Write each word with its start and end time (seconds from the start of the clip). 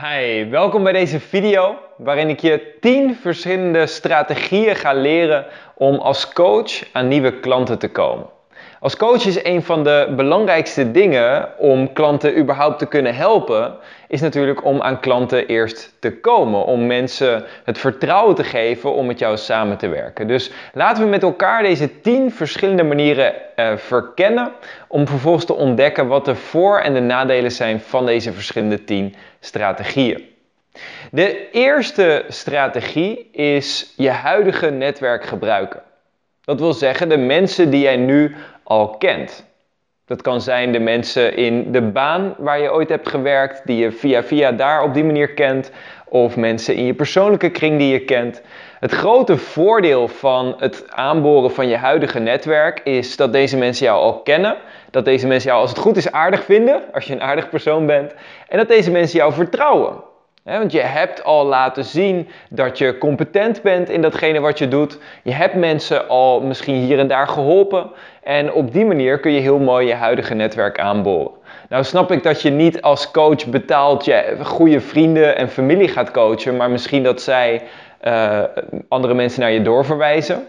Hi, 0.00 0.48
welkom 0.50 0.82
bij 0.82 0.92
deze 0.92 1.20
video 1.20 1.78
waarin 1.96 2.28
ik 2.28 2.40
je 2.40 2.76
10 2.80 3.14
verschillende 3.14 3.86
strategieën 3.86 4.76
ga 4.76 4.92
leren 4.92 5.46
om 5.74 5.94
als 5.94 6.32
coach 6.32 6.92
aan 6.92 7.08
nieuwe 7.08 7.40
klanten 7.40 7.78
te 7.78 7.90
komen. 7.90 8.26
Als 8.80 8.96
coach 8.96 9.26
is 9.26 9.44
een 9.44 9.62
van 9.62 9.84
de 9.84 10.12
belangrijkste 10.16 10.90
dingen 10.90 11.48
om 11.58 11.92
klanten 11.92 12.38
überhaupt 12.38 12.78
te 12.78 12.86
kunnen 12.86 13.14
helpen, 13.14 13.74
is 14.08 14.20
natuurlijk 14.20 14.64
om 14.64 14.82
aan 14.82 15.00
klanten 15.00 15.46
eerst 15.46 15.96
te 15.98 16.20
komen. 16.20 16.64
Om 16.64 16.86
mensen 16.86 17.44
het 17.64 17.78
vertrouwen 17.78 18.34
te 18.34 18.44
geven 18.44 18.94
om 18.94 19.06
met 19.06 19.18
jou 19.18 19.36
samen 19.36 19.76
te 19.76 19.88
werken. 19.88 20.26
Dus 20.26 20.50
laten 20.72 21.02
we 21.02 21.08
met 21.08 21.22
elkaar 21.22 21.62
deze 21.62 22.00
10 22.00 22.32
verschillende 22.32 22.82
manieren 22.82 23.34
uh, 23.56 23.76
verkennen. 23.76 24.52
Om 24.88 25.06
vervolgens 25.06 25.44
te 25.44 25.54
ontdekken 25.54 26.06
wat 26.06 26.24
de 26.24 26.34
voor- 26.34 26.80
en 26.80 26.94
de 26.94 27.00
nadelen 27.00 27.52
zijn 27.52 27.80
van 27.80 28.06
deze 28.06 28.32
verschillende 28.32 28.84
10 28.84 29.14
strategieën. 29.40 30.24
De 31.10 31.50
eerste 31.50 32.24
strategie 32.28 33.28
is 33.32 33.92
je 33.96 34.10
huidige 34.10 34.70
netwerk 34.70 35.24
gebruiken. 35.24 35.82
Dat 36.44 36.60
wil 36.60 36.72
zeggen 36.72 37.08
de 37.08 37.16
mensen 37.16 37.70
die 37.70 37.80
jij 37.80 37.96
nu 37.96 38.36
al 38.66 38.96
kent. 38.98 39.46
Dat 40.06 40.22
kan 40.22 40.40
zijn 40.40 40.72
de 40.72 40.78
mensen 40.78 41.36
in 41.36 41.72
de 41.72 41.82
baan 41.82 42.34
waar 42.38 42.60
je 42.60 42.72
ooit 42.72 42.88
hebt 42.88 43.08
gewerkt, 43.08 43.66
die 43.66 43.76
je 43.76 43.92
via 43.92 44.22
via 44.22 44.52
daar 44.52 44.82
op 44.82 44.94
die 44.94 45.04
manier 45.04 45.34
kent, 45.34 45.70
of 46.08 46.36
mensen 46.36 46.74
in 46.74 46.84
je 46.84 46.94
persoonlijke 46.94 47.50
kring 47.50 47.78
die 47.78 47.92
je 47.92 48.04
kent. 48.04 48.42
Het 48.80 48.92
grote 48.92 49.36
voordeel 49.36 50.08
van 50.08 50.54
het 50.58 50.84
aanboren 50.90 51.50
van 51.50 51.68
je 51.68 51.76
huidige 51.76 52.18
netwerk 52.18 52.80
is 52.84 53.16
dat 53.16 53.32
deze 53.32 53.56
mensen 53.56 53.86
jou 53.86 54.00
al 54.00 54.20
kennen, 54.22 54.56
dat 54.90 55.04
deze 55.04 55.26
mensen 55.26 55.48
jou 55.48 55.60
als 55.60 55.70
het 55.70 55.78
goed 55.78 55.96
is 55.96 56.12
aardig 56.12 56.44
vinden, 56.44 56.82
als 56.92 57.04
je 57.04 57.12
een 57.12 57.22
aardig 57.22 57.48
persoon 57.48 57.86
bent, 57.86 58.14
en 58.48 58.58
dat 58.58 58.68
deze 58.68 58.90
mensen 58.90 59.18
jou 59.18 59.32
vertrouwen 59.32 60.02
want 60.54 60.72
je 60.72 60.80
hebt 60.80 61.24
al 61.24 61.46
laten 61.46 61.84
zien 61.84 62.28
dat 62.48 62.78
je 62.78 62.98
competent 62.98 63.62
bent 63.62 63.88
in 63.88 64.02
datgene 64.02 64.40
wat 64.40 64.58
je 64.58 64.68
doet. 64.68 64.98
Je 65.22 65.32
hebt 65.32 65.54
mensen 65.54 66.08
al 66.08 66.40
misschien 66.40 66.74
hier 66.74 66.98
en 66.98 67.08
daar 67.08 67.28
geholpen. 67.28 67.90
En 68.22 68.52
op 68.52 68.72
die 68.72 68.84
manier 68.84 69.20
kun 69.20 69.32
je 69.32 69.40
heel 69.40 69.58
mooi 69.58 69.86
je 69.86 69.94
huidige 69.94 70.34
netwerk 70.34 70.78
aanboren. 70.78 71.30
Nou 71.68 71.84
snap 71.84 72.12
ik 72.12 72.22
dat 72.22 72.42
je 72.42 72.50
niet 72.50 72.82
als 72.82 73.10
coach 73.10 73.46
betaald 73.46 74.04
je 74.04 74.36
goede 74.42 74.80
vrienden 74.80 75.36
en 75.36 75.48
familie 75.48 75.88
gaat 75.88 76.10
coachen. 76.10 76.56
Maar 76.56 76.70
misschien 76.70 77.02
dat 77.02 77.20
zij 77.20 77.62
uh, 78.04 78.42
andere 78.88 79.14
mensen 79.14 79.40
naar 79.40 79.52
je 79.52 79.62
doorverwijzen. 79.62 80.46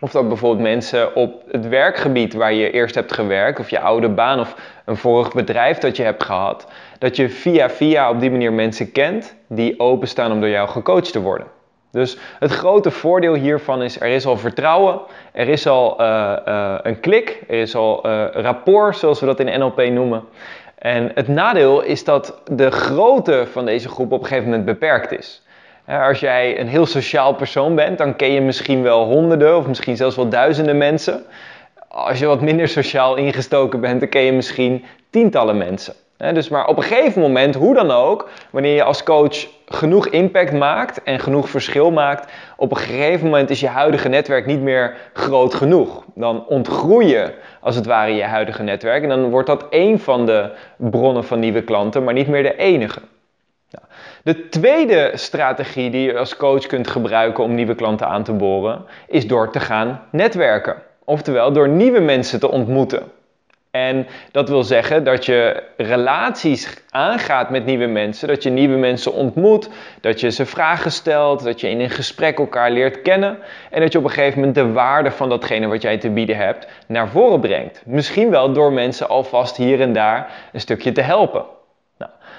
Of 0.00 0.10
dat 0.10 0.28
bijvoorbeeld 0.28 0.62
mensen 0.62 1.14
op 1.14 1.42
het 1.50 1.68
werkgebied 1.68 2.34
waar 2.34 2.52
je 2.52 2.70
eerst 2.70 2.94
hebt 2.94 3.12
gewerkt, 3.12 3.58
of 3.58 3.70
je 3.70 3.80
oude 3.80 4.08
baan 4.08 4.40
of 4.40 4.56
een 4.84 4.96
vorig 4.96 5.32
bedrijf 5.32 5.78
dat 5.78 5.96
je 5.96 6.02
hebt 6.02 6.24
gehad, 6.24 6.66
dat 6.98 7.16
je 7.16 7.28
via 7.28 7.70
via 7.70 8.10
op 8.10 8.20
die 8.20 8.30
manier 8.30 8.52
mensen 8.52 8.92
kent 8.92 9.34
die 9.48 9.80
openstaan 9.80 10.32
om 10.32 10.40
door 10.40 10.48
jou 10.48 10.68
gecoacht 10.68 11.12
te 11.12 11.20
worden. 11.20 11.46
Dus 11.90 12.18
het 12.38 12.50
grote 12.50 12.90
voordeel 12.90 13.34
hiervan 13.34 13.82
is, 13.82 14.00
er 14.00 14.08
is 14.08 14.26
al 14.26 14.36
vertrouwen, 14.36 15.00
er 15.32 15.48
is 15.48 15.66
al 15.66 16.00
uh, 16.00 16.36
uh, 16.48 16.74
een 16.82 17.00
klik, 17.00 17.42
er 17.48 17.60
is 17.60 17.74
al 17.74 18.06
uh, 18.06 18.24
rapport, 18.32 18.96
zoals 18.96 19.20
we 19.20 19.26
dat 19.26 19.40
in 19.40 19.58
NLP 19.58 19.82
noemen. 19.90 20.24
En 20.78 21.10
het 21.14 21.28
nadeel 21.28 21.82
is 21.82 22.04
dat 22.04 22.40
de 22.50 22.70
grootte 22.70 23.46
van 23.50 23.64
deze 23.64 23.88
groep 23.88 24.12
op 24.12 24.20
een 24.20 24.26
gegeven 24.26 24.48
moment 24.48 24.64
beperkt 24.64 25.18
is. 25.18 25.42
Als 25.86 26.20
jij 26.20 26.60
een 26.60 26.68
heel 26.68 26.86
sociaal 26.86 27.34
persoon 27.34 27.74
bent, 27.74 27.98
dan 27.98 28.16
ken 28.16 28.32
je 28.32 28.40
misschien 28.40 28.82
wel 28.82 29.04
honderden 29.04 29.56
of 29.56 29.66
misschien 29.66 29.96
zelfs 29.96 30.16
wel 30.16 30.28
duizenden 30.28 30.78
mensen. 30.78 31.24
Als 31.88 32.18
je 32.18 32.26
wat 32.26 32.40
minder 32.40 32.68
sociaal 32.68 33.16
ingestoken 33.16 33.80
bent, 33.80 34.00
dan 34.00 34.08
ken 34.08 34.22
je 34.22 34.32
misschien 34.32 34.84
tientallen 35.10 35.56
mensen. 35.56 35.94
Dus 36.16 36.48
maar 36.48 36.66
op 36.66 36.76
een 36.76 36.82
gegeven 36.82 37.20
moment, 37.20 37.54
hoe 37.54 37.74
dan 37.74 37.90
ook, 37.90 38.28
wanneer 38.50 38.74
je 38.74 38.82
als 38.82 39.02
coach 39.02 39.46
genoeg 39.66 40.06
impact 40.06 40.52
maakt 40.52 41.02
en 41.02 41.20
genoeg 41.20 41.48
verschil 41.48 41.90
maakt, 41.90 42.32
op 42.56 42.70
een 42.70 42.76
gegeven 42.76 43.24
moment 43.24 43.50
is 43.50 43.60
je 43.60 43.68
huidige 43.68 44.08
netwerk 44.08 44.46
niet 44.46 44.60
meer 44.60 44.96
groot 45.12 45.54
genoeg. 45.54 46.04
Dan 46.14 46.46
ontgroei 46.46 47.06
je 47.06 47.34
als 47.60 47.74
het 47.74 47.86
ware 47.86 48.14
je 48.14 48.22
huidige 48.22 48.62
netwerk 48.62 49.02
en 49.02 49.08
dan 49.08 49.30
wordt 49.30 49.46
dat 49.46 49.66
één 49.70 50.00
van 50.00 50.26
de 50.26 50.50
bronnen 50.76 51.24
van 51.24 51.38
nieuwe 51.38 51.62
klanten, 51.62 52.04
maar 52.04 52.14
niet 52.14 52.28
meer 52.28 52.42
de 52.42 52.56
enige. 52.56 53.00
De 54.22 54.48
tweede 54.48 55.10
strategie 55.14 55.90
die 55.90 56.06
je 56.06 56.18
als 56.18 56.36
coach 56.36 56.66
kunt 56.66 56.88
gebruiken 56.88 57.44
om 57.44 57.54
nieuwe 57.54 57.74
klanten 57.74 58.06
aan 58.08 58.22
te 58.22 58.32
boren, 58.32 58.84
is 59.08 59.26
door 59.26 59.50
te 59.52 59.60
gaan 59.60 60.02
netwerken. 60.10 60.76
Oftewel 61.04 61.52
door 61.52 61.68
nieuwe 61.68 62.00
mensen 62.00 62.40
te 62.40 62.50
ontmoeten. 62.50 63.02
En 63.76 64.06
dat 64.30 64.48
wil 64.48 64.62
zeggen 64.62 65.04
dat 65.04 65.24
je 65.24 65.62
relaties 65.76 66.82
aangaat 66.90 67.50
met 67.50 67.64
nieuwe 67.64 67.86
mensen, 67.86 68.28
dat 68.28 68.42
je 68.42 68.50
nieuwe 68.50 68.76
mensen 68.76 69.12
ontmoet, 69.12 69.68
dat 70.00 70.20
je 70.20 70.30
ze 70.30 70.46
vragen 70.46 70.92
stelt, 70.92 71.44
dat 71.44 71.60
je 71.60 71.68
in 71.68 71.80
een 71.80 71.90
gesprek 71.90 72.38
elkaar 72.38 72.70
leert 72.70 73.02
kennen 73.02 73.38
en 73.70 73.80
dat 73.80 73.92
je 73.92 73.98
op 73.98 74.04
een 74.04 74.10
gegeven 74.10 74.38
moment 74.38 74.56
de 74.56 74.72
waarde 74.72 75.10
van 75.10 75.28
datgene 75.28 75.66
wat 75.66 75.82
jij 75.82 75.98
te 75.98 76.10
bieden 76.10 76.36
hebt 76.36 76.66
naar 76.86 77.08
voren 77.08 77.40
brengt. 77.40 77.82
Misschien 77.86 78.30
wel 78.30 78.52
door 78.52 78.72
mensen 78.72 79.08
alvast 79.08 79.56
hier 79.56 79.80
en 79.80 79.92
daar 79.92 80.30
een 80.52 80.60
stukje 80.60 80.92
te 80.92 81.00
helpen. 81.00 81.44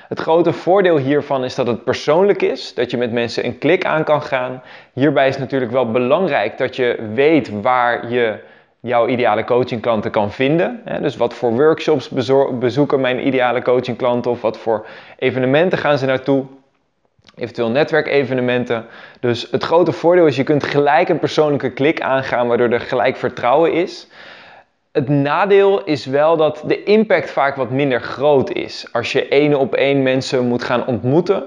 Het 0.08 0.20
grote 0.20 0.54
voordeel 0.54 0.98
hiervan 0.98 1.44
is 1.44 1.56
dat 1.56 1.68
het 1.68 1.84
persoonlijk 1.84 2.42
is, 2.42 2.74
dat 2.74 2.92
je 2.92 2.98
met 2.98 3.12
mensen 3.12 3.46
een 3.46 3.58
klik 3.58 3.86
aan 3.86 4.04
kan 4.04 4.22
gaan. 4.22 4.62
Hierbij 4.94 5.28
is 5.28 5.38
natuurlijk 5.38 5.72
wel 5.72 5.92
belangrijk 5.92 6.58
dat 6.58 6.76
je 6.76 7.10
weet 7.14 7.62
waar 7.62 8.12
je 8.12 8.40
jouw 8.80 9.08
ideale 9.08 9.44
coachingklanten 9.44 10.12
kan 10.12 10.32
vinden. 10.32 10.82
Dus 11.02 11.18
wat 11.18 11.34
voor 11.34 11.52
workshops 11.52 12.10
bezoeken 12.60 13.02
mijn 13.02 13.28
ideale 13.28 13.62
coachingklanten 13.62 14.32
of 14.32 14.42
wat 14.42 14.58
voor 14.58 14.86
evenementen 15.18 15.78
gaan 15.78 15.98
ze 15.98 16.06
naartoe. 16.06 16.46
Eventueel 17.36 17.70
netwerkevenementen. 17.70 18.86
Dus 19.20 19.48
het 19.52 19.64
grote 19.64 19.92
voordeel 19.92 20.26
is 20.26 20.36
je 20.36 20.44
kunt 20.44 20.64
gelijk 20.64 21.10
een 21.10 21.20
persoonlijke 21.20 21.72
klik 21.72 22.02
aangaan 22.02 22.48
waardoor 22.48 22.70
er 22.70 22.80
gelijk 22.80 23.18
vertrouwen 23.18 23.74
is. 23.74 24.08
Het 24.92 25.10
nadeel 25.10 25.84
is 25.84 26.06
wel 26.06 26.38
dat 26.38 26.64
de 26.66 26.84
impact 26.84 27.32
vaak 27.32 27.56
wat 27.56 27.70
minder 27.70 28.02
groot 28.02 28.52
is. 28.52 28.88
Als 28.92 29.12
je 29.12 29.28
één 29.28 29.60
op 29.60 29.76
één 29.76 30.04
mensen 30.04 30.48
moet 30.48 30.64
gaan 30.64 30.86
ontmoeten. 30.86 31.44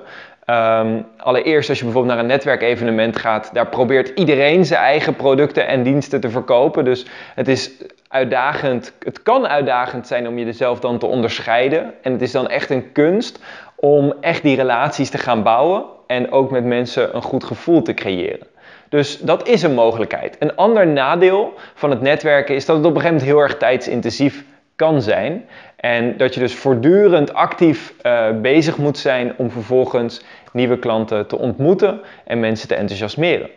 Um, 0.50 1.06
allereerst 1.16 1.68
als 1.68 1.78
je 1.78 1.84
bijvoorbeeld 1.84 2.14
naar 2.14 2.22
een 2.22 2.30
netwerkevenement 2.30 3.16
gaat, 3.16 3.50
daar 3.52 3.66
probeert 3.66 4.08
iedereen 4.18 4.64
zijn 4.64 4.80
eigen 4.80 5.14
producten 5.14 5.66
en 5.66 5.82
diensten 5.82 6.20
te 6.20 6.30
verkopen. 6.30 6.84
Dus 6.84 7.06
het 7.34 7.48
is 7.48 7.70
uitdagend, 8.08 8.92
het 8.98 9.22
kan 9.22 9.46
uitdagend 9.46 10.06
zijn 10.06 10.28
om 10.28 10.38
jezelf 10.38 10.80
dan 10.80 10.98
te 10.98 11.06
onderscheiden. 11.06 11.94
En 12.02 12.12
het 12.12 12.22
is 12.22 12.32
dan 12.32 12.48
echt 12.48 12.70
een 12.70 12.92
kunst 12.92 13.40
om 13.74 14.14
echt 14.20 14.42
die 14.42 14.56
relaties 14.56 15.10
te 15.10 15.18
gaan 15.18 15.42
bouwen 15.42 15.84
en 16.06 16.32
ook 16.32 16.50
met 16.50 16.64
mensen 16.64 17.16
een 17.16 17.22
goed 17.22 17.44
gevoel 17.44 17.82
te 17.82 17.94
creëren. 17.94 18.46
Dus 18.88 19.18
dat 19.18 19.48
is 19.48 19.62
een 19.62 19.74
mogelijkheid. 19.74 20.36
Een 20.38 20.56
ander 20.56 20.86
nadeel 20.86 21.54
van 21.74 21.90
het 21.90 22.00
netwerken 22.00 22.54
is 22.54 22.66
dat 22.66 22.76
het 22.76 22.86
op 22.86 22.94
een 22.94 23.00
gegeven 23.00 23.18
moment 23.18 23.36
heel 23.36 23.48
erg 23.48 23.56
tijdsintensief 23.56 24.44
kan 24.76 25.02
zijn. 25.02 25.44
En 25.80 26.16
dat 26.16 26.34
je 26.34 26.40
dus 26.40 26.54
voortdurend 26.54 27.34
actief 27.34 27.94
uh, 28.02 28.28
bezig 28.40 28.76
moet 28.76 28.98
zijn 28.98 29.32
om 29.36 29.50
vervolgens 29.50 30.22
nieuwe 30.52 30.78
klanten 30.78 31.26
te 31.26 31.38
ontmoeten 31.38 32.00
en 32.24 32.40
mensen 32.40 32.68
te 32.68 32.74
enthousiasmeren. 32.74 33.50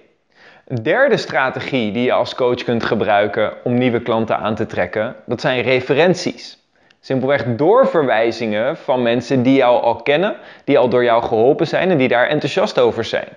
Een 0.68 0.84
derde 0.84 1.18
strategie 1.18 1.92
die 1.92 2.04
je 2.04 2.12
als 2.12 2.36
coach 2.36 2.64
kunt 2.64 2.84
gebruiken 2.84 3.54
om 3.64 3.78
nieuwe 3.78 4.02
klanten 4.02 4.38
aan 4.38 4.56
te 4.56 4.66
trekken, 4.66 5.16
dat 5.26 5.42
zijn 5.42 5.62
referenties. 5.62 6.58
Simpelweg 7.00 7.44
doorverwijzingen 7.56 8.78
van 8.78 9.02
mensen 9.02 9.44
die 9.44 9.56
jou 9.56 9.82
al 9.82 9.96
kennen, 9.96 10.36
die 10.64 10.78
al 10.78 10.90
door 10.90 11.04
jou 11.04 11.24
geholpen 11.24 11.68
zijn 11.68 11.90
en 11.90 11.98
die 11.98 12.08
daar 12.08 12.28
enthousiast 12.28 12.80
over 12.80 13.04
zijn. 13.04 13.28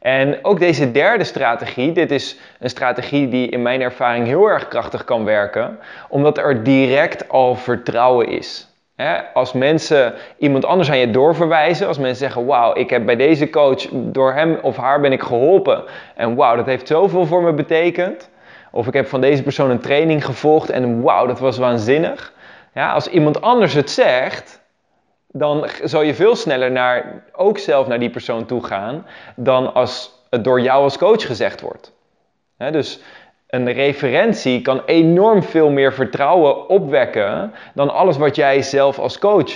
En 0.00 0.38
ook 0.42 0.58
deze 0.58 0.90
derde 0.90 1.24
strategie, 1.24 1.92
dit 1.92 2.10
is 2.10 2.38
een 2.58 2.70
strategie 2.70 3.28
die 3.28 3.48
in 3.48 3.62
mijn 3.62 3.80
ervaring 3.80 4.26
heel 4.26 4.46
erg 4.46 4.68
krachtig 4.68 5.04
kan 5.04 5.24
werken, 5.24 5.78
omdat 6.08 6.38
er 6.38 6.62
direct 6.62 7.28
al 7.28 7.54
vertrouwen 7.54 8.28
is. 8.28 8.68
als 9.34 9.52
mensen 9.52 10.14
iemand 10.38 10.64
anders 10.64 10.90
aan 10.90 10.98
je 10.98 11.10
doorverwijzen, 11.10 11.86
als 11.86 11.98
mensen 11.98 12.18
zeggen: 12.18 12.46
Wauw, 12.46 12.74
ik 12.74 12.90
heb 12.90 13.06
bij 13.06 13.16
deze 13.16 13.50
coach, 13.50 13.86
door 13.92 14.32
hem 14.32 14.58
of 14.62 14.76
haar 14.76 15.00
ben 15.00 15.12
ik 15.12 15.22
geholpen. 15.22 15.84
En 16.14 16.34
wauw, 16.34 16.56
dat 16.56 16.66
heeft 16.66 16.86
zoveel 16.86 17.26
voor 17.26 17.42
me 17.42 17.52
betekend. 17.52 18.30
Of 18.70 18.86
ik 18.86 18.92
heb 18.92 19.06
van 19.06 19.20
deze 19.20 19.42
persoon 19.42 19.70
een 19.70 19.80
training 19.80 20.24
gevolgd 20.24 20.70
en 20.70 21.02
wauw, 21.02 21.26
dat 21.26 21.40
was 21.40 21.58
waanzinnig. 21.58 22.32
Ja, 22.74 22.92
als 22.92 23.08
iemand 23.08 23.40
anders 23.40 23.74
het 23.74 23.90
zegt, 23.90 24.59
dan 25.32 25.68
zal 25.84 26.02
je 26.02 26.14
veel 26.14 26.36
sneller 26.36 26.70
naar, 26.70 27.24
ook 27.32 27.58
zelf 27.58 27.86
naar 27.86 27.98
die 27.98 28.10
persoon 28.10 28.46
toe 28.46 28.64
gaan 28.64 29.06
dan 29.36 29.74
als 29.74 30.24
het 30.30 30.44
door 30.44 30.60
jou 30.60 30.82
als 30.82 30.98
coach 30.98 31.26
gezegd 31.26 31.60
wordt. 31.60 31.92
dus 32.56 33.00
een 33.46 33.72
referentie 33.72 34.62
kan 34.62 34.82
enorm 34.86 35.42
veel 35.42 35.70
meer 35.70 35.92
vertrouwen 35.92 36.68
opwekken 36.68 37.52
dan 37.74 37.90
alles 37.90 38.16
wat 38.16 38.36
jij 38.36 38.62
zelf 38.62 38.98
als 38.98 39.18
coach 39.18 39.52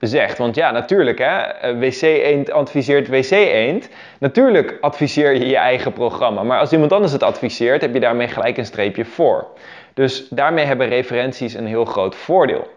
zegt. 0.00 0.38
Want 0.38 0.54
ja, 0.54 0.70
natuurlijk, 0.70 1.18
hè, 1.18 1.78
WC-eend 1.78 2.50
adviseert 2.50 3.08
WC-eend. 3.08 3.88
Natuurlijk 4.18 4.78
adviseer 4.80 5.34
je 5.34 5.46
je 5.46 5.56
eigen 5.56 5.92
programma. 5.92 6.42
Maar 6.42 6.58
als 6.58 6.72
iemand 6.72 6.92
anders 6.92 7.12
het 7.12 7.22
adviseert, 7.22 7.80
heb 7.80 7.94
je 7.94 8.00
daarmee 8.00 8.28
gelijk 8.28 8.56
een 8.56 8.66
streepje 8.66 9.04
voor. 9.04 9.46
Dus 9.94 10.28
daarmee 10.28 10.64
hebben 10.64 10.88
referenties 10.88 11.54
een 11.54 11.66
heel 11.66 11.84
groot 11.84 12.16
voordeel. 12.16 12.68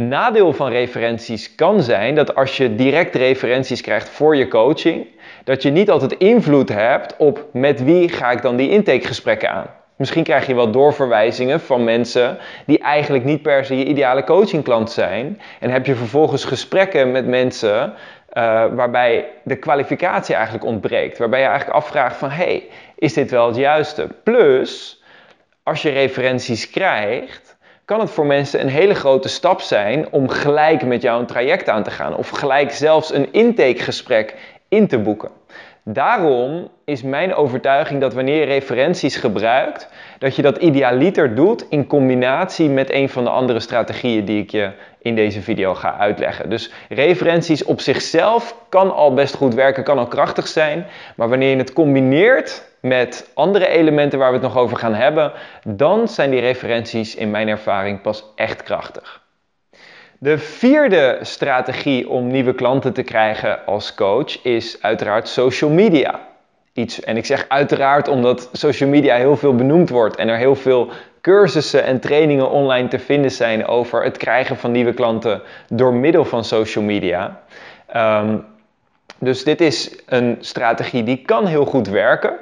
Nadeel 0.00 0.52
van 0.52 0.70
referenties 0.70 1.54
kan 1.54 1.82
zijn 1.82 2.14
dat 2.14 2.34
als 2.34 2.56
je 2.56 2.74
direct 2.74 3.14
referenties 3.14 3.80
krijgt 3.80 4.08
voor 4.08 4.36
je 4.36 4.48
coaching, 4.48 5.06
dat 5.44 5.62
je 5.62 5.70
niet 5.70 5.90
altijd 5.90 6.12
invloed 6.12 6.68
hebt 6.68 7.16
op 7.16 7.46
met 7.52 7.84
wie 7.84 8.08
ga 8.08 8.30
ik 8.30 8.42
dan 8.42 8.56
die 8.56 8.70
intakegesprekken 8.70 9.50
aan. 9.50 9.66
Misschien 9.96 10.22
krijg 10.22 10.46
je 10.46 10.54
wel 10.54 10.70
doorverwijzingen 10.70 11.60
van 11.60 11.84
mensen 11.84 12.38
die 12.66 12.78
eigenlijk 12.78 13.24
niet 13.24 13.42
per 13.42 13.64
se 13.64 13.78
je 13.78 13.84
ideale 13.84 14.24
coachingklant 14.24 14.90
zijn. 14.90 15.40
En 15.60 15.70
heb 15.70 15.86
je 15.86 15.94
vervolgens 15.94 16.44
gesprekken 16.44 17.12
met 17.12 17.26
mensen 17.26 17.78
uh, 17.88 17.94
waarbij 18.74 19.28
de 19.44 19.56
kwalificatie 19.56 20.34
eigenlijk 20.34 20.64
ontbreekt. 20.64 21.18
Waarbij 21.18 21.40
je 21.40 21.46
eigenlijk 21.46 21.76
afvraagt 21.76 22.16
van, 22.16 22.30
hey, 22.30 22.68
is 22.96 23.12
dit 23.12 23.30
wel 23.30 23.46
het 23.46 23.56
juiste? 23.56 24.08
Plus, 24.22 25.02
als 25.62 25.82
je 25.82 25.90
referenties 25.90 26.70
krijgt, 26.70 27.57
kan 27.88 28.00
het 28.00 28.10
voor 28.10 28.26
mensen 28.26 28.60
een 28.60 28.68
hele 28.68 28.94
grote 28.94 29.28
stap 29.28 29.60
zijn 29.60 30.12
om 30.12 30.28
gelijk 30.28 30.82
met 30.82 31.02
jou 31.02 31.20
een 31.20 31.26
traject 31.26 31.68
aan 31.68 31.82
te 31.82 31.90
gaan. 31.90 32.16
Of 32.16 32.28
gelijk 32.28 32.72
zelfs 32.72 33.12
een 33.12 33.32
intakegesprek 33.32 34.34
in 34.68 34.86
te 34.86 34.98
boeken. 34.98 35.30
Daarom 35.90 36.68
is 36.84 37.02
mijn 37.02 37.34
overtuiging 37.34 38.00
dat 38.00 38.14
wanneer 38.14 38.40
je 38.40 38.46
referenties 38.46 39.16
gebruikt, 39.16 39.88
dat 40.18 40.36
je 40.36 40.42
dat 40.42 40.56
idealiter 40.56 41.34
doet 41.34 41.66
in 41.68 41.86
combinatie 41.86 42.68
met 42.68 42.92
een 42.92 43.08
van 43.08 43.24
de 43.24 43.30
andere 43.30 43.60
strategieën 43.60 44.24
die 44.24 44.42
ik 44.42 44.50
je 44.50 44.70
in 44.98 45.14
deze 45.14 45.42
video 45.42 45.74
ga 45.74 45.96
uitleggen. 45.98 46.50
Dus 46.50 46.72
referenties 46.88 47.64
op 47.64 47.80
zichzelf 47.80 48.56
kan 48.68 48.94
al 48.94 49.14
best 49.14 49.34
goed 49.34 49.54
werken, 49.54 49.84
kan 49.84 49.98
al 49.98 50.06
krachtig 50.06 50.48
zijn, 50.48 50.86
maar 51.16 51.28
wanneer 51.28 51.50
je 51.50 51.56
het 51.56 51.72
combineert 51.72 52.64
met 52.80 53.30
andere 53.34 53.68
elementen 53.68 54.18
waar 54.18 54.28
we 54.28 54.34
het 54.34 54.46
nog 54.46 54.56
over 54.56 54.76
gaan 54.76 54.94
hebben, 54.94 55.32
dan 55.64 56.08
zijn 56.08 56.30
die 56.30 56.40
referenties 56.40 57.14
in 57.14 57.30
mijn 57.30 57.48
ervaring 57.48 58.00
pas 58.00 58.24
echt 58.34 58.62
krachtig. 58.62 59.26
De 60.20 60.38
vierde 60.38 61.18
strategie 61.22 62.08
om 62.08 62.26
nieuwe 62.26 62.54
klanten 62.54 62.92
te 62.92 63.02
krijgen 63.02 63.66
als 63.66 63.94
coach 63.94 64.42
is 64.42 64.82
uiteraard 64.82 65.28
social 65.28 65.70
media. 65.70 66.20
Iets, 66.72 67.00
en 67.00 67.16
ik 67.16 67.26
zeg 67.26 67.44
uiteraard 67.48 68.08
omdat 68.08 68.48
social 68.52 68.88
media 68.88 69.16
heel 69.16 69.36
veel 69.36 69.54
benoemd 69.54 69.88
wordt 69.88 70.16
en 70.16 70.28
er 70.28 70.36
heel 70.36 70.54
veel 70.54 70.90
cursussen 71.20 71.84
en 71.84 72.00
trainingen 72.00 72.50
online 72.50 72.88
te 72.88 72.98
vinden 72.98 73.30
zijn 73.30 73.66
over 73.66 74.04
het 74.04 74.16
krijgen 74.16 74.56
van 74.56 74.72
nieuwe 74.72 74.94
klanten 74.94 75.42
door 75.68 75.94
middel 75.94 76.24
van 76.24 76.44
social 76.44 76.84
media. 76.84 77.40
Ehm, 77.86 78.36
dus 79.18 79.44
dit 79.44 79.60
is 79.60 80.02
een 80.06 80.36
strategie 80.40 81.02
die 81.02 81.22
kan 81.24 81.46
heel 81.46 81.64
goed 81.64 81.88
werken. 81.88 82.36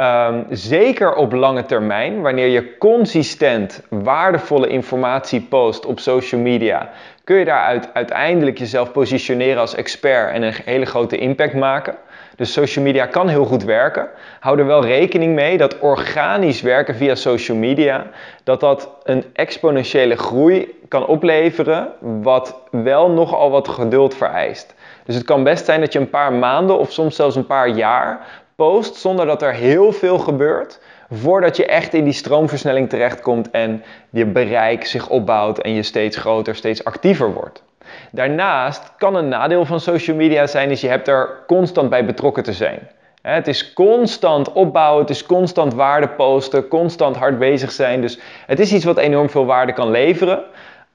Um, 0.00 0.46
zeker 0.50 1.14
op 1.14 1.32
lange 1.32 1.64
termijn, 1.64 2.22
wanneer 2.22 2.46
je 2.46 2.78
consistent 2.78 3.82
waardevolle 3.88 4.68
informatie 4.68 5.40
post 5.40 5.86
op 5.86 6.00
social 6.00 6.40
media, 6.40 6.90
kun 7.24 7.36
je 7.36 7.44
daaruit 7.44 7.88
uiteindelijk 7.92 8.58
jezelf 8.58 8.92
positioneren 8.92 9.60
als 9.60 9.74
expert 9.74 10.32
en 10.32 10.42
een 10.42 10.54
hele 10.64 10.84
grote 10.84 11.16
impact 11.16 11.54
maken. 11.54 11.96
Dus 12.36 12.52
social 12.52 12.84
media 12.84 13.06
kan 13.06 13.28
heel 13.28 13.44
goed 13.44 13.64
werken. 13.64 14.08
Hou 14.40 14.58
er 14.58 14.66
wel 14.66 14.84
rekening 14.84 15.34
mee 15.34 15.56
dat 15.56 15.78
organisch 15.78 16.62
werken 16.62 16.94
via 16.94 17.14
social 17.14 17.56
media, 17.56 18.06
dat 18.44 18.60
dat 18.60 18.88
een 19.02 19.24
exponentiële 19.32 20.16
groei 20.16 20.78
kan 20.88 21.06
opleveren, 21.06 21.88
wat 22.00 22.60
wel 22.70 23.10
nogal 23.10 23.50
wat 23.50 23.68
geduld 23.68 24.14
vereist. 24.14 24.74
Dus 25.04 25.14
het 25.14 25.24
kan 25.24 25.44
best 25.44 25.64
zijn 25.64 25.80
dat 25.80 25.92
je 25.92 25.98
een 25.98 26.10
paar 26.10 26.32
maanden 26.32 26.78
of 26.78 26.92
soms 26.92 27.16
zelfs 27.16 27.36
een 27.36 27.46
paar 27.46 27.68
jaar 27.68 28.26
post 28.56 28.96
zonder 28.96 29.26
dat 29.26 29.42
er 29.42 29.52
heel 29.52 29.92
veel 29.92 30.18
gebeurt, 30.18 30.80
voordat 31.10 31.56
je 31.56 31.66
echt 31.66 31.94
in 31.94 32.04
die 32.04 32.12
stroomversnelling 32.12 32.88
terechtkomt 32.88 33.50
en 33.50 33.84
je 34.10 34.26
bereik 34.26 34.86
zich 34.86 35.08
opbouwt 35.08 35.58
en 35.58 35.74
je 35.74 35.82
steeds 35.82 36.16
groter, 36.16 36.54
steeds 36.54 36.84
actiever 36.84 37.32
wordt. 37.32 37.62
Daarnaast 38.10 38.92
kan 38.96 39.14
een 39.14 39.28
nadeel 39.28 39.64
van 39.64 39.80
social 39.80 40.16
media 40.16 40.46
zijn, 40.46 40.70
is 40.70 40.80
je 40.80 40.88
hebt 40.88 41.08
er 41.08 41.44
constant 41.46 41.90
bij 41.90 42.04
betrokken 42.04 42.42
te 42.42 42.52
zijn. 42.52 42.90
Het 43.22 43.48
is 43.48 43.72
constant 43.72 44.52
opbouwen, 44.52 45.00
het 45.00 45.10
is 45.10 45.26
constant 45.26 45.74
waarde 45.74 46.08
posten, 46.08 46.68
constant 46.68 47.16
hard 47.16 47.38
bezig 47.38 47.72
zijn. 47.72 48.00
Dus 48.00 48.18
het 48.46 48.60
is 48.60 48.72
iets 48.72 48.84
wat 48.84 48.98
enorm 48.98 49.30
veel 49.30 49.46
waarde 49.46 49.72
kan 49.72 49.90
leveren. 49.90 50.44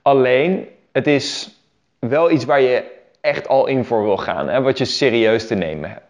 Alleen, 0.01 0.67
het 0.91 1.07
is 1.07 1.49
wel 1.99 2.31
iets 2.31 2.45
waar 2.45 2.61
je 2.61 2.83
echt 3.21 3.47
al 3.47 3.67
in 3.67 3.85
voor 3.85 4.03
wil 4.03 4.17
gaan, 4.17 4.63
wat 4.63 4.77
je 4.77 4.85
serieus 4.85 5.47
te 5.47 5.55
nemen 5.55 5.89
hebt 5.89 6.08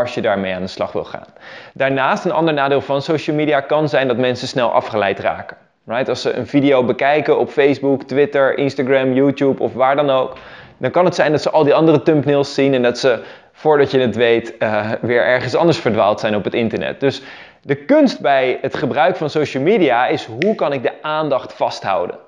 als 0.00 0.14
je 0.14 0.20
daarmee 0.20 0.54
aan 0.54 0.60
de 0.60 0.66
slag 0.66 0.92
wil 0.92 1.04
gaan. 1.04 1.26
Daarnaast 1.74 2.24
een 2.24 2.32
ander 2.32 2.54
nadeel 2.54 2.80
van 2.80 3.02
social 3.02 3.36
media 3.36 3.60
kan 3.60 3.88
zijn 3.88 4.08
dat 4.08 4.16
mensen 4.16 4.48
snel 4.48 4.72
afgeleid 4.72 5.18
raken. 5.18 5.56
Right? 5.86 6.08
Als 6.08 6.22
ze 6.22 6.32
een 6.32 6.46
video 6.46 6.84
bekijken 6.84 7.38
op 7.38 7.50
Facebook, 7.50 8.02
Twitter, 8.02 8.58
Instagram, 8.58 9.12
YouTube 9.12 9.62
of 9.62 9.74
waar 9.74 9.96
dan 9.96 10.10
ook, 10.10 10.36
dan 10.76 10.90
kan 10.90 11.04
het 11.04 11.14
zijn 11.14 11.32
dat 11.32 11.42
ze 11.42 11.50
al 11.50 11.64
die 11.64 11.74
andere 11.74 12.02
thumbnails 12.02 12.54
zien 12.54 12.74
en 12.74 12.82
dat 12.82 12.98
ze 12.98 13.22
voordat 13.52 13.90
je 13.90 13.98
het 13.98 14.16
weet 14.16 14.54
uh, 14.58 14.90
weer 15.00 15.24
ergens 15.24 15.54
anders 15.54 15.78
verdwaald 15.78 16.20
zijn 16.20 16.36
op 16.36 16.44
het 16.44 16.54
internet. 16.54 17.00
Dus 17.00 17.22
de 17.62 17.74
kunst 17.74 18.20
bij 18.20 18.58
het 18.60 18.76
gebruik 18.76 19.16
van 19.16 19.30
social 19.30 19.62
media 19.62 20.06
is 20.06 20.24
hoe 20.24 20.54
kan 20.54 20.72
ik 20.72 20.82
de 20.82 21.02
aandacht 21.02 21.52
vasthouden? 21.52 22.18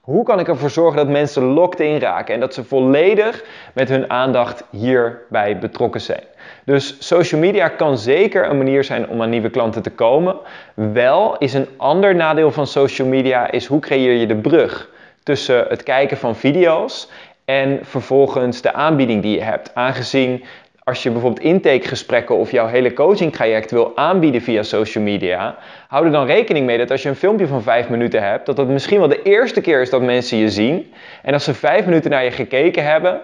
Hoe 0.00 0.24
kan 0.24 0.40
ik 0.40 0.48
ervoor 0.48 0.70
zorgen 0.70 0.96
dat 0.96 1.08
mensen 1.08 1.42
locked 1.42 1.80
in 1.80 1.98
raken 1.98 2.34
en 2.34 2.40
dat 2.40 2.54
ze 2.54 2.64
volledig 2.64 3.44
met 3.74 3.88
hun 3.88 4.10
aandacht 4.10 4.64
hierbij 4.70 5.58
betrokken 5.58 6.00
zijn? 6.00 6.22
Dus 6.64 6.96
social 6.98 7.40
media 7.40 7.68
kan 7.68 7.98
zeker 7.98 8.50
een 8.50 8.56
manier 8.56 8.84
zijn 8.84 9.08
om 9.08 9.22
aan 9.22 9.30
nieuwe 9.30 9.50
klanten 9.50 9.82
te 9.82 9.90
komen. 9.90 10.36
Wel 10.74 11.38
is 11.38 11.54
een 11.54 11.68
ander 11.76 12.14
nadeel 12.14 12.52
van 12.52 12.66
social 12.66 13.08
media 13.08 13.50
is 13.50 13.66
hoe 13.66 13.80
creëer 13.80 14.12
je 14.12 14.26
de 14.26 14.36
brug 14.36 14.90
tussen 15.22 15.64
het 15.68 15.82
kijken 15.82 16.16
van 16.16 16.36
video's 16.36 17.10
en 17.44 17.78
vervolgens 17.82 18.60
de 18.60 18.72
aanbieding 18.72 19.22
die 19.22 19.34
je 19.34 19.42
hebt. 19.42 19.70
Aangezien 19.74 20.44
als 20.88 21.02
je 21.02 21.10
bijvoorbeeld 21.10 21.44
intakegesprekken 21.44 22.36
of 22.36 22.50
jouw 22.50 22.66
hele 22.66 22.92
coaching 22.92 23.32
traject 23.32 23.70
wil 23.70 23.92
aanbieden 23.94 24.42
via 24.42 24.62
social 24.62 25.04
media, 25.04 25.56
hou 25.88 26.04
er 26.04 26.12
dan 26.12 26.26
rekening 26.26 26.66
mee 26.66 26.78
dat 26.78 26.90
als 26.90 27.02
je 27.02 27.08
een 27.08 27.16
filmpje 27.16 27.46
van 27.46 27.62
5 27.62 27.88
minuten 27.88 28.22
hebt, 28.22 28.46
dat 28.46 28.56
het 28.56 28.68
misschien 28.68 28.98
wel 28.98 29.08
de 29.08 29.22
eerste 29.22 29.60
keer 29.60 29.80
is 29.80 29.90
dat 29.90 30.02
mensen 30.02 30.38
je 30.38 30.50
zien. 30.50 30.92
En 31.22 31.32
als 31.32 31.44
ze 31.44 31.54
5 31.54 31.84
minuten 31.84 32.10
naar 32.10 32.24
je 32.24 32.30
gekeken 32.30 32.84
hebben, 32.84 33.20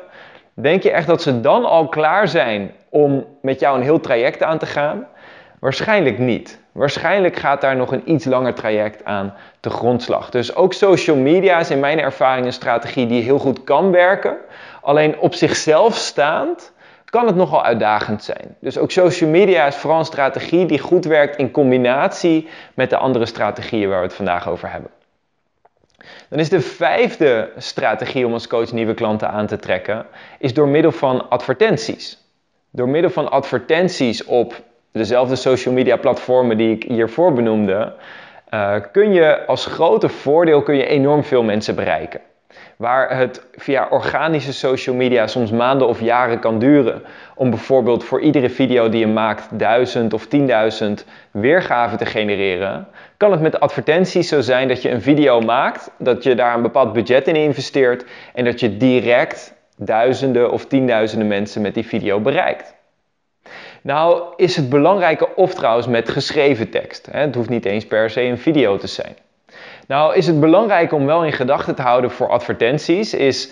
denk 0.54 0.82
je 0.82 0.90
echt 0.90 1.06
dat 1.06 1.22
ze 1.22 1.40
dan 1.40 1.64
al 1.64 1.88
klaar 1.88 2.28
zijn 2.28 2.72
om 2.88 3.26
met 3.42 3.60
jou 3.60 3.76
een 3.76 3.82
heel 3.82 4.00
traject 4.00 4.42
aan 4.42 4.58
te 4.58 4.66
gaan? 4.66 5.06
Waarschijnlijk 5.60 6.18
niet. 6.18 6.62
Waarschijnlijk 6.72 7.36
gaat 7.36 7.60
daar 7.60 7.76
nog 7.76 7.92
een 7.92 8.10
iets 8.10 8.24
langer 8.24 8.54
traject 8.54 9.04
aan 9.04 9.34
te 9.60 9.70
grondslag. 9.70 10.30
Dus 10.30 10.54
ook 10.54 10.72
social 10.72 11.16
media 11.16 11.58
is 11.58 11.70
in 11.70 11.80
mijn 11.80 12.00
ervaring 12.00 12.46
een 12.46 12.52
strategie 12.52 13.06
die 13.06 13.22
heel 13.22 13.38
goed 13.38 13.64
kan 13.64 13.90
werken. 13.90 14.36
Alleen 14.82 15.18
op 15.18 15.34
zichzelf 15.34 15.94
staand 15.94 16.72
kan 17.04 17.26
het 17.26 17.36
nogal 17.36 17.64
uitdagend 17.64 18.22
zijn. 18.22 18.56
Dus 18.60 18.78
ook 18.78 18.90
social 18.90 19.30
media 19.30 19.66
is 19.66 19.76
vooral 19.76 19.98
een 19.98 20.04
strategie 20.04 20.66
die 20.66 20.78
goed 20.78 21.04
werkt 21.04 21.36
in 21.36 21.50
combinatie 21.50 22.48
met 22.74 22.90
de 22.90 22.96
andere 22.96 23.26
strategieën 23.26 23.88
waar 23.88 23.98
we 23.98 24.04
het 24.06 24.14
vandaag 24.14 24.48
over 24.48 24.70
hebben. 24.70 24.90
Dan 26.28 26.38
is 26.38 26.48
de 26.48 26.60
vijfde 26.60 27.50
strategie 27.56 28.26
om 28.26 28.32
als 28.32 28.46
coach 28.46 28.72
nieuwe 28.72 28.94
klanten 28.94 29.30
aan 29.30 29.46
te 29.46 29.56
trekken, 29.56 30.06
is 30.38 30.54
door 30.54 30.68
middel 30.68 30.92
van 30.92 31.30
advertenties. 31.30 32.18
Door 32.70 32.88
middel 32.88 33.10
van 33.10 33.30
advertenties 33.30 34.24
op 34.24 34.62
dezelfde 34.92 35.36
social 35.36 35.74
media 35.74 35.96
platformen 35.96 36.56
die 36.56 36.74
ik 36.74 36.82
hiervoor 36.82 37.32
benoemde, 37.32 37.92
uh, 38.54 38.74
kun 38.92 39.12
je 39.12 39.46
als 39.46 39.66
grote 39.66 40.08
voordeel 40.08 40.62
kun 40.62 40.76
je 40.76 40.86
enorm 40.86 41.24
veel 41.24 41.42
mensen 41.42 41.74
bereiken. 41.74 42.20
Waar 42.76 43.16
het 43.16 43.46
via 43.54 43.86
organische 43.90 44.52
social 44.52 44.96
media 44.96 45.26
soms 45.26 45.50
maanden 45.50 45.88
of 45.88 46.00
jaren 46.00 46.38
kan 46.38 46.58
duren 46.58 47.02
om 47.34 47.50
bijvoorbeeld 47.50 48.04
voor 48.04 48.20
iedere 48.20 48.50
video 48.50 48.88
die 48.88 49.00
je 49.00 49.06
maakt 49.06 49.58
1000 49.58 50.12
of 50.12 50.26
10.000 50.26 50.90
weergaven 51.30 51.98
te 51.98 52.06
genereren, 52.06 52.88
kan 53.24 53.32
het 53.32 53.42
met 53.42 53.60
advertenties 53.60 54.28
zo 54.28 54.40
zijn 54.40 54.68
dat 54.68 54.82
je 54.82 54.90
een 54.90 55.02
video 55.02 55.40
maakt, 55.40 55.90
dat 55.98 56.22
je 56.22 56.34
daar 56.34 56.54
een 56.54 56.62
bepaald 56.62 56.92
budget 56.92 57.28
in 57.28 57.36
investeert 57.36 58.04
en 58.34 58.44
dat 58.44 58.60
je 58.60 58.76
direct 58.76 59.54
duizenden 59.76 60.50
of 60.50 60.66
tienduizenden 60.66 61.28
mensen 61.28 61.62
met 61.62 61.74
die 61.74 61.86
video 61.86 62.20
bereikt. 62.20 62.74
Nou 63.82 64.32
is 64.36 64.56
het 64.56 64.68
belangrijke 64.68 65.34
of 65.36 65.54
trouwens 65.54 65.86
met 65.86 66.08
geschreven 66.08 66.70
tekst. 66.70 67.08
Het 67.10 67.34
hoeft 67.34 67.48
niet 67.48 67.64
eens 67.64 67.86
per 67.86 68.10
se 68.10 68.20
een 68.22 68.38
video 68.38 68.76
te 68.76 68.86
zijn. 68.86 69.16
Nou 69.86 70.14
is 70.14 70.26
het 70.26 70.40
belangrijk 70.40 70.92
om 70.92 71.06
wel 71.06 71.24
in 71.24 71.32
gedachten 71.32 71.74
te 71.74 71.82
houden 71.82 72.10
voor 72.10 72.28
advertenties, 72.28 73.14
is 73.14 73.50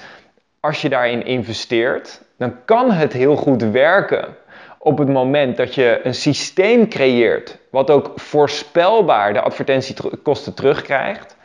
als 0.60 0.82
je 0.82 0.88
daarin 0.88 1.24
investeert, 1.24 2.22
dan 2.38 2.54
kan 2.64 2.90
het 2.90 3.12
heel 3.12 3.36
goed 3.36 3.62
werken 3.62 4.36
op 4.84 4.98
het 4.98 5.08
moment 5.08 5.56
dat 5.56 5.74
je 5.74 6.00
een 6.02 6.14
systeem 6.14 6.88
creëert 6.88 7.58
wat 7.70 7.90
ook 7.90 8.12
voorspelbaar 8.14 9.32
de 9.32 9.40
advertentiekosten 9.40 10.54
terugkrijgt. 10.54 11.36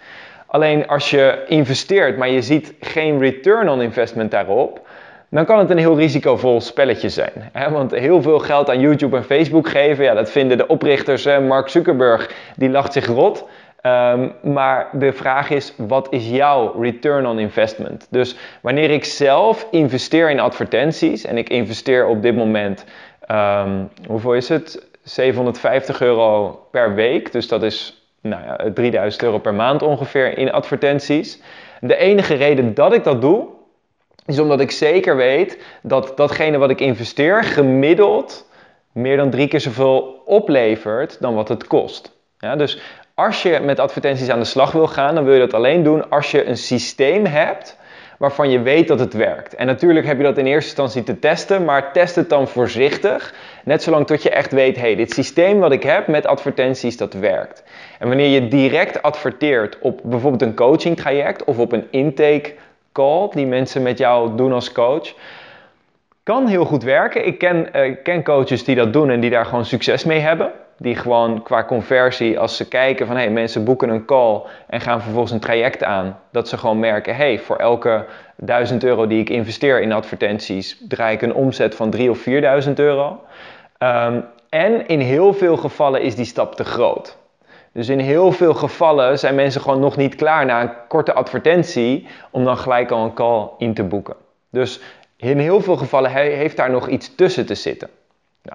Alleen 0.48 0.88
als 0.88 1.10
je 1.10 1.44
investeert, 1.48 2.18
maar 2.18 2.30
je 2.30 2.42
ziet 2.42 2.74
geen 2.80 3.20
return 3.20 3.70
on 3.70 3.82
investment 3.82 4.32
daarop, 4.32 4.88
dan 5.30 5.46
kan 5.46 5.60
het 5.60 5.70
een 5.70 5.78
heel 5.78 5.98
risicovol 5.98 6.62
spelletje 6.62 7.10
zijn. 7.10 7.52
Want 7.72 7.92
heel 7.92 8.22
veel 8.22 8.40
geld 8.40 8.70
aan 8.70 8.80
YouTube 8.80 9.16
en 9.16 9.24
Facebook 9.24 9.70
geven, 9.70 10.04
ja, 10.04 10.14
dat 10.14 10.32
vinden 10.32 10.58
de 10.58 10.68
oprichters, 10.68 11.26
Mark 11.26 11.68
Zuckerberg, 11.68 12.32
die 12.56 12.70
lacht 12.70 12.94
zich 12.94 13.06
rot. 13.06 13.46
Ehm, 13.82 14.30
maar 14.42 14.90
de 14.92 15.14
vraag 15.14 15.50
is, 15.50 15.74
wat 15.78 16.08
is 16.10 16.30
jouw 16.30 16.82
return 16.82 17.26
on 17.26 17.40
investment? 17.40 18.08
Dus 18.10 18.36
wanneer 18.62 18.90
ik 18.90 19.06
zelf 19.06 19.68
investeer 19.72 20.30
in 20.30 20.40
advertenties 20.40 21.26
en 21.26 21.38
ik 21.38 21.50
investeer 21.50 22.08
op 22.08 22.22
dit 22.22 22.36
moment, 22.36 22.86
um, 23.32 23.90
hoeveel 24.08 24.34
is 24.34 24.50
het? 24.50 24.88
750 25.04 26.02
euro 26.02 26.60
per 26.72 26.96
week. 26.96 27.32
Dus 27.32 27.48
dat 27.48 27.64
is 27.64 28.08
nou 28.22 28.44
ja, 28.44 28.72
3000 28.74 29.24
euro 29.24 29.38
per 29.38 29.54
maand 29.54 29.82
ongeveer 29.82 30.38
in 30.38 30.52
advertenties. 30.52 31.42
De 31.82 31.96
enige 31.96 32.34
reden 32.34 32.74
dat 32.74 32.94
ik 32.94 33.04
dat 33.04 33.22
doe, 33.22 33.48
is 34.26 34.40
omdat 34.40 34.60
ik 34.60 34.72
zeker 34.72 35.16
weet 35.16 35.64
dat 35.82 36.18
datgene 36.18 36.58
wat 36.58 36.70
ik 36.70 36.80
investeer 36.80 37.44
gemiddeld 37.44 38.50
meer 38.92 39.18
dan 39.18 39.30
drie 39.30 39.48
keer 39.48 39.60
zoveel 39.60 40.22
oplevert 40.26 41.22
dan 41.22 41.36
wat 41.36 41.48
het 41.48 41.68
kost. 41.68 42.16
Ja, 42.40 42.56
dus 42.56 42.82
als 43.14 43.42
je 43.42 43.60
met 43.60 43.80
advertenties 43.80 44.30
aan 44.30 44.40
de 44.40 44.46
slag 44.46 44.72
wil 44.72 44.88
gaan, 44.88 45.16
dan 45.16 45.24
wil 45.24 45.34
je 45.34 45.40
dat 45.40 45.54
alleen 45.54 45.84
doen 45.84 46.10
als 46.10 46.32
je 46.32 46.46
een 46.46 46.58
systeem 46.58 47.26
hebt 47.26 47.78
waarvan 48.18 48.50
je 48.50 48.62
weet 48.62 48.88
dat 48.88 49.00
het 49.00 49.14
werkt. 49.14 49.56
En 49.56 49.66
natuurlijk 49.66 50.06
heb 50.06 50.18
je 50.18 50.24
dat 50.24 50.38
in 50.38 50.46
eerste 50.46 50.70
instantie 50.70 51.04
te 51.04 51.20
testen, 51.20 51.66
maar 51.66 51.92
test 51.92 52.16
het 52.16 52.30
dan 52.30 52.48
voorzichtig. 52.48 53.34
Net 53.64 53.84
zolang 53.84 54.08
tot 54.08 54.24
je 54.24 54.30
echt 54.30 54.52
weet, 54.52 54.78
hey, 54.78 54.96
dit 54.96 55.14
systeem 55.14 55.60
wat 55.60 55.72
ik 55.72 55.84
heb 55.84 56.08
met 56.08 56.26
advertenties, 56.26 56.98
dat 56.98 57.14
werkt. 57.14 57.64
En 58.00 58.08
wanneer 58.08 58.30
je 58.30 58.48
direct 58.48 59.02
adverteert 59.02 59.78
op 59.82 60.00
bijvoorbeeld 60.04 60.42
een 60.42 60.56
coaching 60.56 60.98
traject 60.98 61.44
of 61.44 61.58
op 61.60 61.72
een 61.72 61.88
intake 61.90 62.54
call 62.92 63.30
die 63.32 63.46
mensen 63.46 63.82
met 63.82 63.98
jou 63.98 64.36
doen 64.36 64.54
als 64.54 64.72
coach, 64.72 65.14
kan 66.24 66.48
heel 66.48 66.66
goed 66.66 66.84
werken. 66.84 67.26
Ik 67.26 67.38
ken, 67.38 67.70
uh, 67.76 67.96
ken 68.04 68.24
coaches 68.24 68.64
die 68.64 68.76
dat 68.76 68.94
doen 68.94 69.10
en 69.10 69.20
die 69.20 69.30
daar 69.30 69.46
gewoon 69.46 69.66
succes 69.66 70.04
mee 70.04 70.20
hebben. 70.20 70.52
Die 70.80 70.96
gewoon 70.96 71.44
qua 71.44 71.64
conversie, 71.64 72.40
als 72.40 72.58
ze 72.58 72.68
kijken 72.68 73.08
van 73.08 73.16
hey, 73.16 73.30
mensen 73.30 73.64
boeken 73.64 73.90
een 73.90 74.06
call 74.06 74.42
en 74.68 74.82
gaan 74.82 75.02
vervolgens 75.02 75.32
een 75.32 75.40
traject 75.40 75.84
aan, 75.84 76.20
dat 76.32 76.48
ze 76.48 76.58
gewoon 76.58 76.80
merken: 76.80 77.16
hey, 77.16 77.40
voor 77.40 77.56
elke 77.56 78.06
1000 78.36 78.84
euro 78.84 79.08
die 79.08 79.20
ik 79.20 79.30
investeer 79.30 79.82
in 79.82 79.92
advertenties, 79.92 80.78
draai 80.88 81.16
ik 81.16 81.22
een 81.22 81.34
omzet 81.34 81.76
van 81.76 81.90
3 81.90 82.10
of 82.10 82.18
4000 82.18 82.80
euro. 82.80 83.22
Um, 83.80 84.26
en 84.50 84.88
in 84.88 85.00
heel 85.00 85.34
veel 85.34 85.58
gevallen 85.58 86.02
is 86.02 86.16
die 86.16 86.26
stap 86.26 86.56
te 86.56 86.64
groot. 86.64 87.18
Dus 87.72 87.90
in 87.90 88.00
heel 88.00 88.32
veel 88.32 88.54
gevallen 88.54 89.20
zijn 89.20 89.36
mensen 89.36 89.62
gewoon 89.62 89.80
nog 89.80 89.98
niet 89.98 90.16
klaar 90.16 90.46
na 90.46 90.62
een 90.62 90.72
korte 90.88 91.14
advertentie 91.14 92.08
om 92.32 92.44
dan 92.44 92.58
gelijk 92.58 92.92
al 92.92 93.04
een 93.04 93.14
call 93.14 93.50
in 93.58 93.74
te 93.74 93.84
boeken. 93.84 94.16
Dus 94.52 94.82
in 95.18 95.40
heel 95.40 95.62
veel 95.62 95.78
gevallen 95.78 96.12
heeft 96.12 96.58
daar 96.58 96.72
nog 96.72 96.88
iets 96.88 97.16
tussen 97.16 97.46
te 97.46 97.56
zitten. 97.56 97.90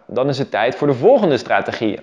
Dan 0.07 0.29
is 0.29 0.39
het 0.39 0.51
tijd 0.51 0.75
voor 0.75 0.87
de 0.87 0.95
volgende 0.95 1.37
strategieën. 1.37 2.01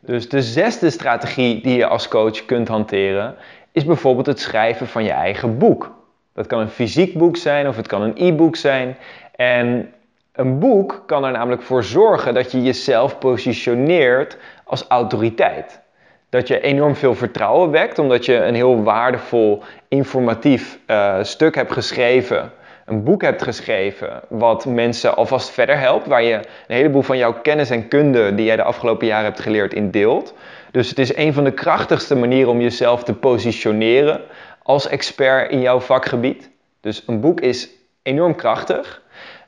Dus 0.00 0.28
de 0.28 0.42
zesde 0.42 0.90
strategie 0.90 1.62
die 1.62 1.76
je 1.76 1.86
als 1.86 2.08
coach 2.08 2.44
kunt 2.44 2.68
hanteren 2.68 3.34
is 3.72 3.84
bijvoorbeeld 3.84 4.26
het 4.26 4.40
schrijven 4.40 4.86
van 4.86 5.04
je 5.04 5.10
eigen 5.10 5.58
boek. 5.58 5.92
Dat 6.34 6.46
kan 6.46 6.60
een 6.60 6.68
fysiek 6.68 7.18
boek 7.18 7.36
zijn 7.36 7.68
of 7.68 7.76
het 7.76 7.86
kan 7.86 8.02
een 8.02 8.16
e-book 8.16 8.56
zijn. 8.56 8.96
En 9.36 9.92
een 10.32 10.58
boek 10.58 11.02
kan 11.06 11.24
er 11.24 11.32
namelijk 11.32 11.62
voor 11.62 11.84
zorgen 11.84 12.34
dat 12.34 12.52
je 12.52 12.62
jezelf 12.62 13.18
positioneert 13.18 14.36
als 14.64 14.84
autoriteit. 14.88 15.80
Dat 16.28 16.48
je 16.48 16.60
enorm 16.60 16.96
veel 16.96 17.14
vertrouwen 17.14 17.70
wekt 17.70 17.98
omdat 17.98 18.24
je 18.24 18.34
een 18.34 18.54
heel 18.54 18.82
waardevol, 18.82 19.62
informatief 19.88 20.78
uh, 20.86 21.22
stuk 21.22 21.54
hebt 21.54 21.72
geschreven 21.72 22.52
een 22.90 23.04
boek 23.04 23.22
hebt 23.22 23.42
geschreven 23.42 24.20
wat 24.28 24.64
mensen 24.64 25.16
alvast 25.16 25.50
verder 25.50 25.78
helpt, 25.78 26.06
waar 26.06 26.22
je 26.22 26.34
een 26.34 26.76
heleboel 26.76 27.02
van 27.02 27.18
jouw 27.18 27.40
kennis 27.40 27.70
en 27.70 27.88
kunde 27.88 28.34
die 28.34 28.44
jij 28.44 28.56
de 28.56 28.62
afgelopen 28.62 29.06
jaren 29.06 29.24
hebt 29.24 29.40
geleerd 29.40 29.74
in 29.74 29.90
deelt. 29.90 30.34
Dus 30.70 30.88
het 30.88 30.98
is 30.98 31.16
een 31.16 31.32
van 31.32 31.44
de 31.44 31.52
krachtigste 31.52 32.16
manieren 32.16 32.50
om 32.50 32.60
jezelf 32.60 33.04
te 33.04 33.14
positioneren 33.14 34.20
als 34.62 34.88
expert 34.88 35.50
in 35.50 35.60
jouw 35.60 35.80
vakgebied. 35.80 36.50
Dus 36.80 37.02
een 37.06 37.20
boek 37.20 37.40
is 37.40 37.68
enorm 38.02 38.34
krachtig. 38.34 39.02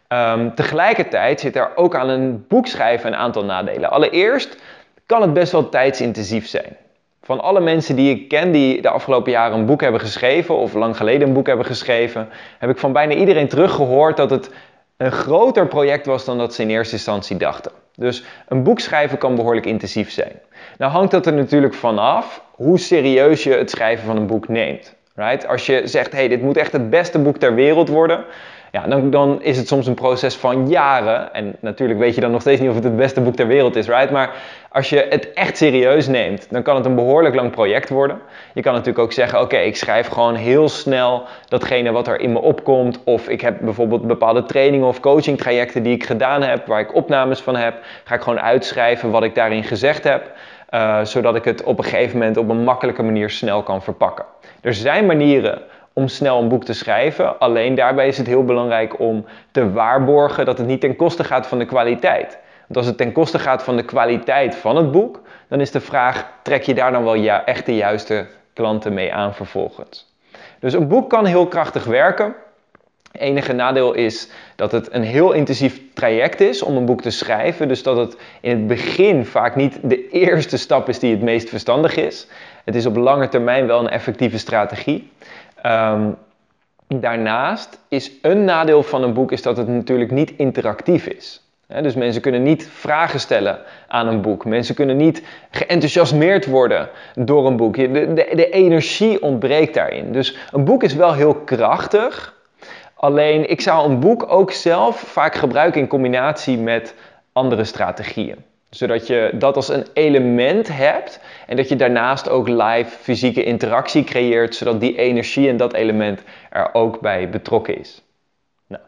Um, 0.08 0.54
tegelijkertijd 0.54 1.40
zit 1.40 1.56
er 1.56 1.76
ook 1.76 1.94
aan 1.94 2.08
een 2.08 2.44
boek 2.48 2.66
schrijven 2.66 3.12
een 3.12 3.18
aantal 3.18 3.44
nadelen. 3.44 3.90
Allereerst 3.90 4.56
kan 5.06 5.22
het 5.22 5.32
best 5.32 5.52
wel 5.52 5.68
tijdsintensief 5.68 6.46
zijn. 6.46 6.76
Van 7.24 7.40
alle 7.40 7.60
mensen 7.60 7.96
die 7.96 8.14
ik 8.14 8.28
ken 8.28 8.52
die 8.52 8.82
de 8.82 8.88
afgelopen 8.88 9.32
jaren 9.32 9.58
een 9.58 9.66
boek 9.66 9.80
hebben 9.80 10.00
geschreven 10.00 10.56
of 10.56 10.74
lang 10.74 10.96
geleden 10.96 11.28
een 11.28 11.34
boek 11.34 11.46
hebben 11.46 11.66
geschreven, 11.66 12.28
heb 12.58 12.70
ik 12.70 12.78
van 12.78 12.92
bijna 12.92 13.14
iedereen 13.14 13.48
teruggehoord 13.48 14.16
dat 14.16 14.30
het 14.30 14.50
een 14.96 15.12
groter 15.12 15.66
project 15.66 16.06
was 16.06 16.24
dan 16.24 16.38
dat 16.38 16.54
ze 16.54 16.62
in 16.62 16.70
eerste 16.70 16.94
instantie 16.94 17.36
dachten. 17.36 17.72
Dus 17.94 18.24
een 18.48 18.62
boek 18.62 18.80
schrijven 18.80 19.18
kan 19.18 19.34
behoorlijk 19.34 19.66
intensief 19.66 20.10
zijn. 20.10 20.32
Nou 20.78 20.92
hangt 20.92 21.10
dat 21.10 21.26
er 21.26 21.32
natuurlijk 21.32 21.74
vanaf 21.74 22.42
hoe 22.50 22.78
serieus 22.78 23.42
je 23.42 23.52
het 23.52 23.70
schrijven 23.70 24.06
van 24.06 24.16
een 24.16 24.26
boek 24.26 24.48
neemt. 24.48 24.94
Right? 25.14 25.46
Als 25.46 25.66
je 25.66 25.82
zegt, 25.84 26.12
hey, 26.12 26.28
dit 26.28 26.42
moet 26.42 26.56
echt 26.56 26.72
het 26.72 26.90
beste 26.90 27.18
boek 27.18 27.36
ter 27.36 27.54
wereld 27.54 27.88
worden, 27.88 28.24
ja, 28.72 28.86
dan, 28.86 29.10
dan 29.10 29.42
is 29.42 29.56
het 29.56 29.68
soms 29.68 29.86
een 29.86 29.94
proces 29.94 30.36
van 30.36 30.68
jaren. 30.68 31.34
En 31.34 31.56
natuurlijk 31.60 31.98
weet 31.98 32.14
je 32.14 32.20
dan 32.20 32.30
nog 32.30 32.40
steeds 32.40 32.60
niet 32.60 32.68
of 32.68 32.74
het 32.74 32.84
het 32.84 32.96
beste 32.96 33.20
boek 33.20 33.34
ter 33.34 33.46
wereld 33.46 33.76
is, 33.76 33.86
right? 33.86 34.10
Maar 34.10 34.30
als 34.70 34.88
je 34.88 35.06
het 35.10 35.32
echt 35.32 35.56
serieus 35.56 36.06
neemt, 36.06 36.46
dan 36.50 36.62
kan 36.62 36.76
het 36.76 36.84
een 36.84 36.94
behoorlijk 36.94 37.34
lang 37.34 37.50
project 37.50 37.88
worden. 37.88 38.18
Je 38.54 38.62
kan 38.62 38.72
natuurlijk 38.72 39.04
ook 39.04 39.12
zeggen, 39.12 39.40
oké, 39.40 39.56
ik 39.56 39.76
schrijf 39.76 40.08
gewoon 40.08 40.34
heel 40.34 40.68
snel 40.68 41.22
datgene 41.48 41.92
wat 41.92 42.08
er 42.08 42.20
in 42.20 42.32
me 42.32 42.40
opkomt. 42.40 43.00
Of 43.04 43.28
ik 43.28 43.40
heb 43.40 43.58
bijvoorbeeld 43.60 44.06
bepaalde 44.06 44.44
trainingen 44.44 44.86
of 44.86 45.00
coaching 45.00 45.38
trajecten 45.38 45.82
die 45.82 45.94
ik 45.94 46.04
gedaan 46.04 46.42
heb, 46.42 46.66
waar 46.66 46.80
ik 46.80 46.94
opnames 46.94 47.40
van 47.40 47.56
heb. 47.56 47.74
Ga 48.04 48.14
ik 48.14 48.20
gewoon 48.20 48.40
uitschrijven 48.40 49.10
wat 49.10 49.22
ik 49.22 49.34
daarin 49.34 49.64
gezegd 49.64 50.04
heb. 50.04 50.30
Uh, 50.70 51.04
zodat 51.04 51.36
ik 51.36 51.44
het 51.44 51.62
op 51.62 51.78
een 51.78 51.84
gegeven 51.84 52.18
moment 52.18 52.36
op 52.36 52.48
een 52.48 52.64
makkelijke 52.64 53.02
manier 53.02 53.30
snel 53.30 53.62
kan 53.62 53.82
verpakken. 53.82 54.24
Er 54.60 54.74
zijn 54.74 55.06
manieren 55.06 55.62
om 55.92 56.08
snel 56.08 56.40
een 56.40 56.48
boek 56.48 56.64
te 56.64 56.72
schrijven. 56.72 57.38
Alleen 57.38 57.74
daarbij 57.74 58.08
is 58.08 58.18
het 58.18 58.26
heel 58.26 58.44
belangrijk 58.44 58.98
om 58.98 59.24
te 59.50 59.72
waarborgen 59.72 60.44
dat 60.44 60.58
het 60.58 60.66
niet 60.66 60.80
ten 60.80 60.96
koste 60.96 61.24
gaat 61.24 61.46
van 61.46 61.58
de 61.58 61.64
kwaliteit. 61.64 62.38
Want 62.66 62.76
als 62.76 62.86
het 62.86 62.96
ten 62.96 63.12
koste 63.12 63.38
gaat 63.38 63.62
van 63.62 63.76
de 63.76 63.84
kwaliteit 63.84 64.54
van 64.54 64.76
het 64.76 64.90
boek, 64.90 65.20
dan 65.48 65.60
is 65.60 65.70
de 65.70 65.80
vraag: 65.80 66.26
trek 66.42 66.62
je 66.62 66.74
daar 66.74 66.92
dan 66.92 67.04
wel 67.04 67.14
ja, 67.14 67.44
echt 67.44 67.66
de 67.66 67.74
juiste 67.74 68.26
klanten 68.52 68.94
mee 68.94 69.14
aan 69.14 69.34
vervolgens? 69.34 70.10
Dus 70.60 70.72
een 70.72 70.88
boek 70.88 71.10
kan 71.10 71.24
heel 71.24 71.46
krachtig 71.46 71.84
werken. 71.84 72.34
Enige 73.12 73.52
nadeel 73.52 73.92
is 73.92 74.28
dat 74.56 74.72
het 74.72 74.92
een 74.92 75.02
heel 75.02 75.32
intensief 75.32 75.80
traject 75.94 76.40
is 76.40 76.62
om 76.62 76.76
een 76.76 76.84
boek 76.84 77.02
te 77.02 77.10
schrijven. 77.10 77.68
Dus 77.68 77.82
dat 77.82 77.96
het 77.96 78.16
in 78.40 78.50
het 78.50 78.66
begin 78.66 79.26
vaak 79.26 79.56
niet 79.56 79.78
de 79.82 80.08
eerste 80.08 80.56
stap 80.56 80.88
is 80.88 80.98
die 80.98 81.10
het 81.10 81.22
meest 81.22 81.48
verstandig 81.48 81.96
is. 81.96 82.26
Het 82.64 82.74
is 82.74 82.86
op 82.86 82.96
lange 82.96 83.28
termijn 83.28 83.66
wel 83.66 83.80
een 83.80 83.88
effectieve 83.88 84.38
strategie. 84.38 85.10
Um, 85.66 86.16
daarnaast 87.00 87.78
is 87.88 88.12
een 88.22 88.44
nadeel 88.44 88.82
van 88.82 89.02
een 89.02 89.12
boek 89.12 89.32
is 89.32 89.42
dat 89.42 89.56
het 89.56 89.68
natuurlijk 89.68 90.10
niet 90.10 90.32
interactief 90.36 91.06
is. 91.06 91.42
dus 91.66 91.94
mensen 91.94 92.22
kunnen 92.22 92.42
niet 92.42 92.68
vragen 92.68 93.20
stellen 93.20 93.58
aan 93.88 94.06
een 94.06 94.20
boek. 94.20 94.44
Mensen 94.44 94.74
kunnen 94.74 94.96
niet 94.96 95.22
geenthousiasmeerd 95.50 96.46
worden 96.46 96.88
door 97.14 97.46
een 97.46 97.56
boek. 97.56 97.76
De, 97.76 97.90
de, 97.90 98.32
de 98.34 98.50
energie 98.50 99.22
ontbreekt 99.22 99.74
daarin. 99.74 100.12
Dus 100.12 100.36
een 100.52 100.64
boek 100.64 100.82
is 100.82 100.94
wel 100.94 101.12
heel 101.12 101.34
krachtig. 101.34 102.40
Alleen 102.94 103.50
ik 103.50 103.60
zou 103.60 103.90
een 103.90 104.00
boek 104.00 104.32
ook 104.32 104.50
zelf 104.50 105.00
vaak 105.00 105.34
gebruiken 105.34 105.80
in 105.80 105.86
combinatie 105.86 106.58
met 106.58 106.94
andere 107.32 107.64
strategieën 107.64 108.44
zodat 108.74 109.06
je 109.06 109.30
dat 109.34 109.56
als 109.56 109.68
een 109.68 109.86
element 109.92 110.68
hebt 110.76 111.20
en 111.46 111.56
dat 111.56 111.68
je 111.68 111.76
daarnaast 111.76 112.28
ook 112.28 112.48
live 112.48 112.98
fysieke 113.00 113.44
interactie 113.44 114.04
creëert, 114.04 114.54
zodat 114.54 114.80
die 114.80 114.98
energie 114.98 115.48
en 115.48 115.56
dat 115.56 115.72
element 115.72 116.22
er 116.50 116.74
ook 116.74 117.00
bij 117.00 117.28
betrokken 117.28 117.78
is. 117.78 118.02
Nou, 118.66 118.82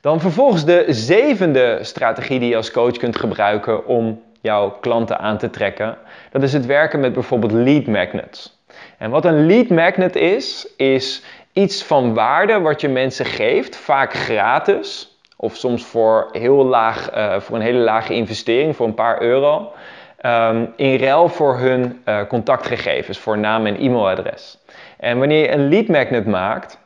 dan 0.00 0.20
vervolgens 0.20 0.64
de 0.64 0.84
zevende 0.88 1.78
strategie 1.82 2.38
die 2.38 2.48
je 2.48 2.56
als 2.56 2.70
coach 2.70 2.96
kunt 2.96 3.16
gebruiken 3.16 3.86
om 3.86 4.22
jouw 4.40 4.70
klanten 4.70 5.18
aan 5.18 5.38
te 5.38 5.50
trekken. 5.50 5.96
Dat 6.30 6.42
is 6.42 6.52
het 6.52 6.66
werken 6.66 7.00
met 7.00 7.12
bijvoorbeeld 7.12 7.52
lead 7.52 7.86
magnets. 7.86 8.58
En 8.98 9.10
wat 9.10 9.24
een 9.24 9.46
lead 9.46 9.68
magnet 9.68 10.16
is, 10.16 10.68
is 10.76 11.22
iets 11.52 11.82
van 11.82 12.14
waarde 12.14 12.60
wat 12.60 12.80
je 12.80 12.88
mensen 12.88 13.26
geeft, 13.26 13.76
vaak 13.76 14.12
gratis, 14.12 15.09
of 15.42 15.56
soms 15.56 15.84
voor, 15.84 16.28
heel 16.32 16.64
laag, 16.64 17.16
uh, 17.16 17.40
voor 17.40 17.56
een 17.56 17.62
hele 17.62 17.78
lage 17.78 18.14
investering, 18.14 18.76
voor 18.76 18.86
een 18.86 18.94
paar 18.94 19.22
euro. 19.22 19.72
Um, 20.26 20.72
in 20.76 20.96
ruil 20.96 21.28
voor 21.28 21.58
hun 21.58 22.02
uh, 22.04 22.20
contactgegevens, 22.28 23.18
voor 23.18 23.38
naam 23.38 23.66
en 23.66 23.76
e-mailadres. 23.76 24.58
En 24.98 25.18
wanneer 25.18 25.40
je 25.40 25.50
een 25.50 25.68
lead 25.68 25.86
magnet 25.86 26.26
maakt, 26.26 26.78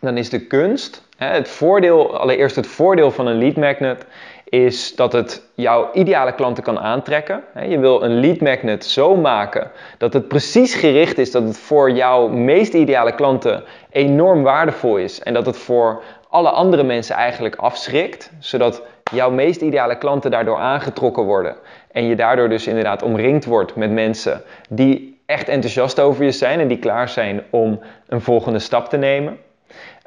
dan 0.00 0.16
is 0.16 0.30
de 0.30 0.46
kunst, 0.46 1.08
hè, 1.16 1.26
het 1.26 1.48
voordeel, 1.48 2.18
allereerst 2.18 2.56
het 2.56 2.66
voordeel 2.66 3.10
van 3.10 3.26
een 3.26 3.38
lead 3.38 3.56
magnet, 3.56 4.06
is 4.44 4.96
dat 4.96 5.12
het 5.12 5.42
jouw 5.54 5.90
ideale 5.92 6.34
klanten 6.34 6.62
kan 6.62 6.78
aantrekken. 6.78 7.44
Je 7.68 7.78
wil 7.78 8.02
een 8.02 8.20
lead 8.20 8.40
magnet 8.40 8.84
zo 8.84 9.16
maken 9.16 9.70
dat 9.98 10.12
het 10.12 10.28
precies 10.28 10.74
gericht 10.74 11.18
is 11.18 11.30
dat 11.30 11.42
het 11.42 11.58
voor 11.58 11.90
jouw 11.90 12.28
meest 12.28 12.74
ideale 12.74 13.14
klanten 13.14 13.64
enorm 13.90 14.42
waardevol 14.42 14.96
is 14.96 15.22
en 15.22 15.34
dat 15.34 15.46
het 15.46 15.56
voor 15.56 16.02
alle 16.34 16.50
andere 16.50 16.82
mensen 16.82 17.16
eigenlijk 17.16 17.56
afschrikt, 17.56 18.30
zodat 18.38 18.82
jouw 19.12 19.30
meest 19.30 19.60
ideale 19.60 19.98
klanten 19.98 20.30
daardoor 20.30 20.58
aangetrokken 20.58 21.22
worden 21.22 21.56
en 21.92 22.04
je 22.04 22.16
daardoor 22.16 22.48
dus 22.48 22.66
inderdaad 22.66 23.02
omringd 23.02 23.44
wordt 23.44 23.76
met 23.76 23.90
mensen 23.90 24.42
die 24.68 25.20
echt 25.26 25.48
enthousiast 25.48 26.00
over 26.00 26.24
je 26.24 26.30
zijn 26.30 26.60
en 26.60 26.68
die 26.68 26.78
klaar 26.78 27.08
zijn 27.08 27.42
om 27.50 27.80
een 28.08 28.20
volgende 28.20 28.58
stap 28.58 28.88
te 28.88 28.96
nemen. 28.96 29.38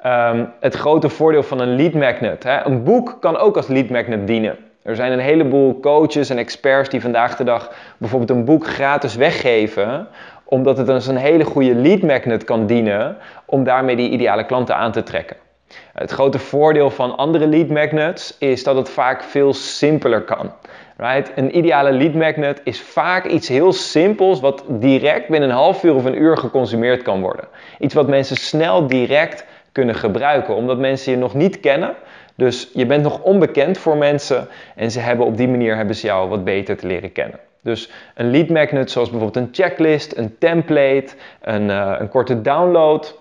Ehm, 0.02 0.46
het 0.60 0.76
grote 0.76 1.10
voordeel 1.10 1.44
van 1.44 1.60
een 1.60 1.76
lead 1.76 1.94
magnet. 1.94 2.44
Hè? 2.44 2.66
Een 2.66 2.84
boek 2.84 3.18
kan 3.20 3.38
ook 3.38 3.56
als 3.56 3.68
lead 3.68 3.90
magnet 3.90 4.28
dienen. 4.28 4.58
Er 4.82 4.96
zijn 4.96 5.12
een 5.12 5.20
heleboel 5.20 5.80
coaches 5.80 6.30
en 6.30 6.38
experts 6.38 6.90
die 6.90 7.02
vandaag 7.02 7.36
de 7.36 7.44
dag 7.44 7.72
bijvoorbeeld 7.98 8.30
een 8.30 8.46
boek 8.46 8.68
gratis 8.68 9.16
weggeven, 9.16 10.08
omdat 10.44 10.78
het 10.78 10.90
als 10.90 11.08
een 11.08 11.18
hele 11.18 11.44
goede 11.44 11.76
lead 11.76 12.02
magnet 12.02 12.44
kan 12.44 12.66
dienen 12.66 13.18
om 13.46 13.64
daarmee 13.64 13.96
die 13.96 14.10
ideale 14.10 14.46
klanten 14.46 14.76
aan 14.76 14.92
te 14.92 15.04
trekken. 15.04 15.47
Het 15.94 16.12
grote 16.12 16.40
voordeel 16.40 16.90
van 16.90 17.18
andere 17.18 17.48
lead 17.48 17.68
magnets 17.68 18.36
is 18.40 18.64
dat 18.64 18.76
het 18.76 18.90
vaak 18.90 19.24
veel 19.24 19.54
simpeler 19.54 20.22
kan. 20.22 20.52
Right? 20.98 21.32
Een 21.36 21.58
ideale 21.58 21.92
lead 21.92 22.14
magnet 22.14 22.62
is 22.64 22.82
vaak 22.82 23.26
iets 23.26 23.48
heel 23.48 23.74
simpels 23.74 24.40
wat 24.40 24.64
direct 24.68 25.28
binnen 25.28 25.50
een 25.50 25.56
half 25.56 25.84
uur 25.84 25.96
of 25.96 26.06
een 26.06 26.22
uur 26.22 26.38
geconsumeerd 26.38 27.02
kan 27.02 27.22
worden. 27.22 27.48
Iets 27.80 27.94
wat 27.94 28.08
mensen 28.08 28.36
snel 28.36 28.88
direct 28.88 29.46
kunnen 29.72 29.96
gebruiken, 29.96 30.56
omdat 30.56 30.78
mensen 30.78 31.12
je 31.12 31.18
nog 31.18 31.34
niet 31.34 31.60
kennen. 31.60 31.96
Dus 32.36 32.70
je 32.74 32.86
bent 32.86 33.04
nog 33.04 33.22
onbekend 33.22 33.78
voor 33.78 33.98
mensen 33.98 34.48
en 34.76 34.92
ze 34.92 35.00
hebben 35.00 35.26
op 35.26 35.38
die 35.38 35.48
manier 35.48 35.76
hebben 35.76 35.96
ze 35.96 36.08
jou 36.08 36.30
wat 36.30 36.44
beter 36.44 36.78
te 36.78 36.88
leren 36.88 37.12
kennen. 37.12 37.40
Dus 37.62 37.92
een 38.16 38.32
lead 38.32 38.50
magnet 38.50 38.92
zoals 38.92 39.10
bijvoorbeeld 39.10 39.46
een 39.46 39.54
checklist, 39.54 40.18
een 40.18 40.38
template, 40.38 41.08
een, 41.42 41.70
uh, 41.70 41.96
een 42.00 42.10
korte 42.10 42.42
download, 42.42 43.16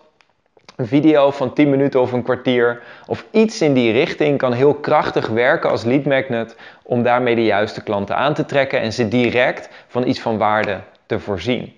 een 0.77 0.87
video 0.87 1.31
van 1.31 1.53
10 1.53 1.71
minuten 1.71 2.01
of 2.01 2.13
een 2.13 2.23
kwartier 2.23 2.83
of 3.07 3.27
iets 3.31 3.61
in 3.61 3.75
die 3.75 3.93
richting 3.93 4.39
kan 4.39 4.53
heel 4.53 4.75
krachtig 4.75 5.29
werken 5.29 5.71
als 5.71 5.85
lead 5.85 6.05
magnet 6.05 6.57
om 6.83 7.03
daarmee 7.03 7.35
de 7.35 7.45
juiste 7.45 7.83
klanten 7.83 8.17
aan 8.17 8.35
te 8.35 8.45
trekken 8.45 8.81
en 8.81 8.93
ze 8.93 9.09
direct 9.09 9.69
van 9.87 10.07
iets 10.07 10.21
van 10.21 10.39
waarde 10.39 10.81
te 11.07 11.21
voorzien. 11.21 11.73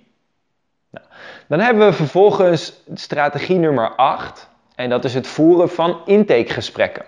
Nou, 0.91 1.07
dan 1.49 1.61
hebben 1.61 1.87
we 1.87 1.93
vervolgens 1.93 2.83
strategie 2.95 3.59
nummer 3.59 3.95
8 3.95 4.49
en 4.75 4.89
dat 4.89 5.05
is 5.05 5.15
het 5.15 5.27
voeren 5.27 5.69
van 5.69 6.01
intakegesprekken. 6.05 7.05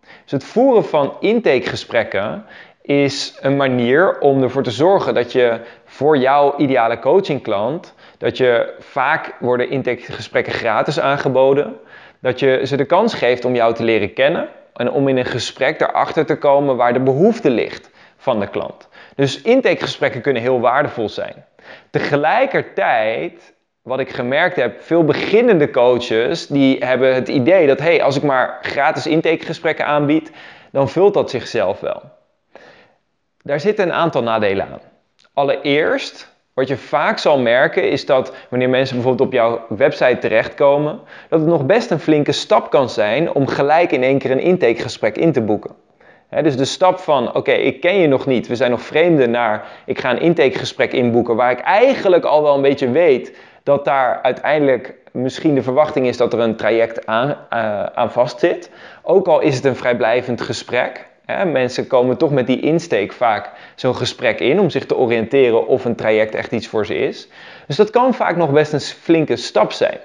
Dus 0.00 0.32
het 0.32 0.44
voeren 0.44 0.84
van 0.84 1.16
intakegesprekken 1.20 2.44
is 2.86 3.38
een 3.40 3.56
manier 3.56 4.18
om 4.18 4.42
ervoor 4.42 4.62
te 4.62 4.70
zorgen 4.70 5.14
dat 5.14 5.32
je 5.32 5.60
voor 5.84 6.16
jouw 6.16 6.56
ideale 6.56 6.98
coachingklant, 6.98 7.94
dat 8.18 8.36
je 8.36 8.74
vaak 8.78 9.34
worden 9.40 9.70
intakegesprekken 9.70 10.52
gratis 10.52 11.00
aangeboden, 11.00 11.76
dat 12.20 12.40
je 12.40 12.60
ze 12.66 12.76
de 12.76 12.84
kans 12.84 13.14
geeft 13.14 13.44
om 13.44 13.54
jou 13.54 13.74
te 13.74 13.84
leren 13.84 14.12
kennen 14.12 14.48
en 14.74 14.90
om 14.90 15.08
in 15.08 15.16
een 15.16 15.24
gesprek 15.24 15.80
erachter 15.80 16.26
te 16.26 16.38
komen 16.38 16.76
waar 16.76 16.92
de 16.92 17.00
behoefte 17.00 17.50
ligt 17.50 17.90
van 18.16 18.40
de 18.40 18.48
klant. 18.48 18.88
Dus 19.14 19.42
intakegesprekken 19.42 20.20
kunnen 20.20 20.42
heel 20.42 20.60
waardevol 20.60 21.08
zijn. 21.08 21.44
Tegelijkertijd 21.90 23.54
wat 23.82 24.00
ik 24.00 24.10
gemerkt 24.10 24.56
heb, 24.56 24.82
veel 24.82 25.04
beginnende 25.04 25.70
coaches 25.70 26.46
die 26.46 26.84
hebben 26.84 27.14
het 27.14 27.28
idee 27.28 27.66
dat 27.66 27.78
hey, 27.78 28.02
als 28.02 28.16
ik 28.16 28.22
maar 28.22 28.58
gratis 28.62 29.06
intakegesprekken 29.06 29.86
aanbied, 29.86 30.30
dan 30.72 30.88
vult 30.88 31.14
dat 31.14 31.30
zichzelf 31.30 31.80
wel. 31.80 32.02
Daar 33.46 33.60
zitten 33.60 33.84
een 33.84 33.92
aantal 33.92 34.22
nadelen 34.22 34.66
aan. 34.66 34.80
Allereerst, 35.34 36.34
wat 36.54 36.68
je 36.68 36.76
vaak 36.76 37.18
zal 37.18 37.38
merken 37.38 37.90
is 37.90 38.06
dat 38.06 38.32
wanneer 38.50 38.68
mensen 38.68 38.94
bijvoorbeeld 38.94 39.28
op 39.28 39.34
jouw 39.34 39.66
website 39.68 40.18
terechtkomen, 40.18 41.00
dat 41.28 41.40
het 41.40 41.48
nog 41.48 41.66
best 41.66 41.90
een 41.90 42.00
flinke 42.00 42.32
stap 42.32 42.70
kan 42.70 42.90
zijn 42.90 43.32
om 43.32 43.46
gelijk 43.46 43.92
in 43.92 44.02
één 44.02 44.18
keer 44.18 44.30
een 44.30 44.40
intakegesprek 44.40 45.16
in 45.16 45.32
te 45.32 45.40
boeken. 45.40 45.70
dus 46.42 46.56
de 46.56 46.64
stap 46.64 46.98
van, 46.98 47.34
oké, 47.34 47.52
ik 47.52 47.80
ken 47.80 47.96
je 47.96 48.06
nog 48.06 48.26
niet, 48.26 48.46
we 48.46 48.56
zijn 48.56 48.70
nog 48.70 48.82
vreemden, 48.82 49.30
naar 49.30 49.66
ik 49.86 49.98
ga 49.98 50.10
een 50.10 50.20
intakegesprek 50.20 50.92
inboeken 50.92 51.36
waar 51.36 51.50
ik 51.50 51.60
eigenlijk 51.60 52.24
al 52.24 52.42
wel 52.42 52.54
een 52.54 52.62
beetje 52.62 52.90
weet 52.90 53.36
dat 53.62 53.84
daar 53.84 54.22
uiteindelijk 54.22 54.94
misschien 55.12 55.54
de 55.54 55.62
verwachting 55.62 56.06
is 56.06 56.16
dat 56.16 56.32
er 56.32 56.38
een 56.38 56.56
traject 56.56 57.06
aan, 57.06 57.28
uh, 57.28 57.36
aan 57.84 58.12
vastzit. 58.12 58.70
Ook 59.02 59.26
al 59.26 59.40
is 59.40 59.54
het 59.54 59.64
een 59.64 59.76
vrijblijvend 59.76 60.40
gesprek. 60.40 61.12
Mensen 61.26 61.86
komen 61.86 62.16
toch 62.16 62.30
met 62.30 62.46
die 62.46 62.60
insteek 62.60 63.12
vaak 63.12 63.50
zo'n 63.74 63.94
gesprek 63.94 64.40
in 64.40 64.60
om 64.60 64.70
zich 64.70 64.86
te 64.86 64.96
oriënteren 64.96 65.66
of 65.66 65.84
een 65.84 65.94
traject 65.94 66.34
echt 66.34 66.52
iets 66.52 66.66
voor 66.66 66.86
ze 66.86 66.94
is. 66.94 67.28
Dus 67.66 67.76
dat 67.76 67.90
kan 67.90 68.14
vaak 68.14 68.36
nog 68.36 68.50
best 68.50 68.72
een 68.72 68.80
flinke 68.80 69.36
stap 69.36 69.72
zijn. 69.72 69.98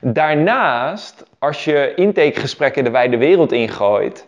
Daarnaast, 0.00 1.24
als 1.38 1.64
je 1.64 1.92
intakegesprekken 1.94 2.84
de 2.84 2.90
wijde 2.90 3.16
wereld 3.16 3.52
ingooit, 3.52 4.26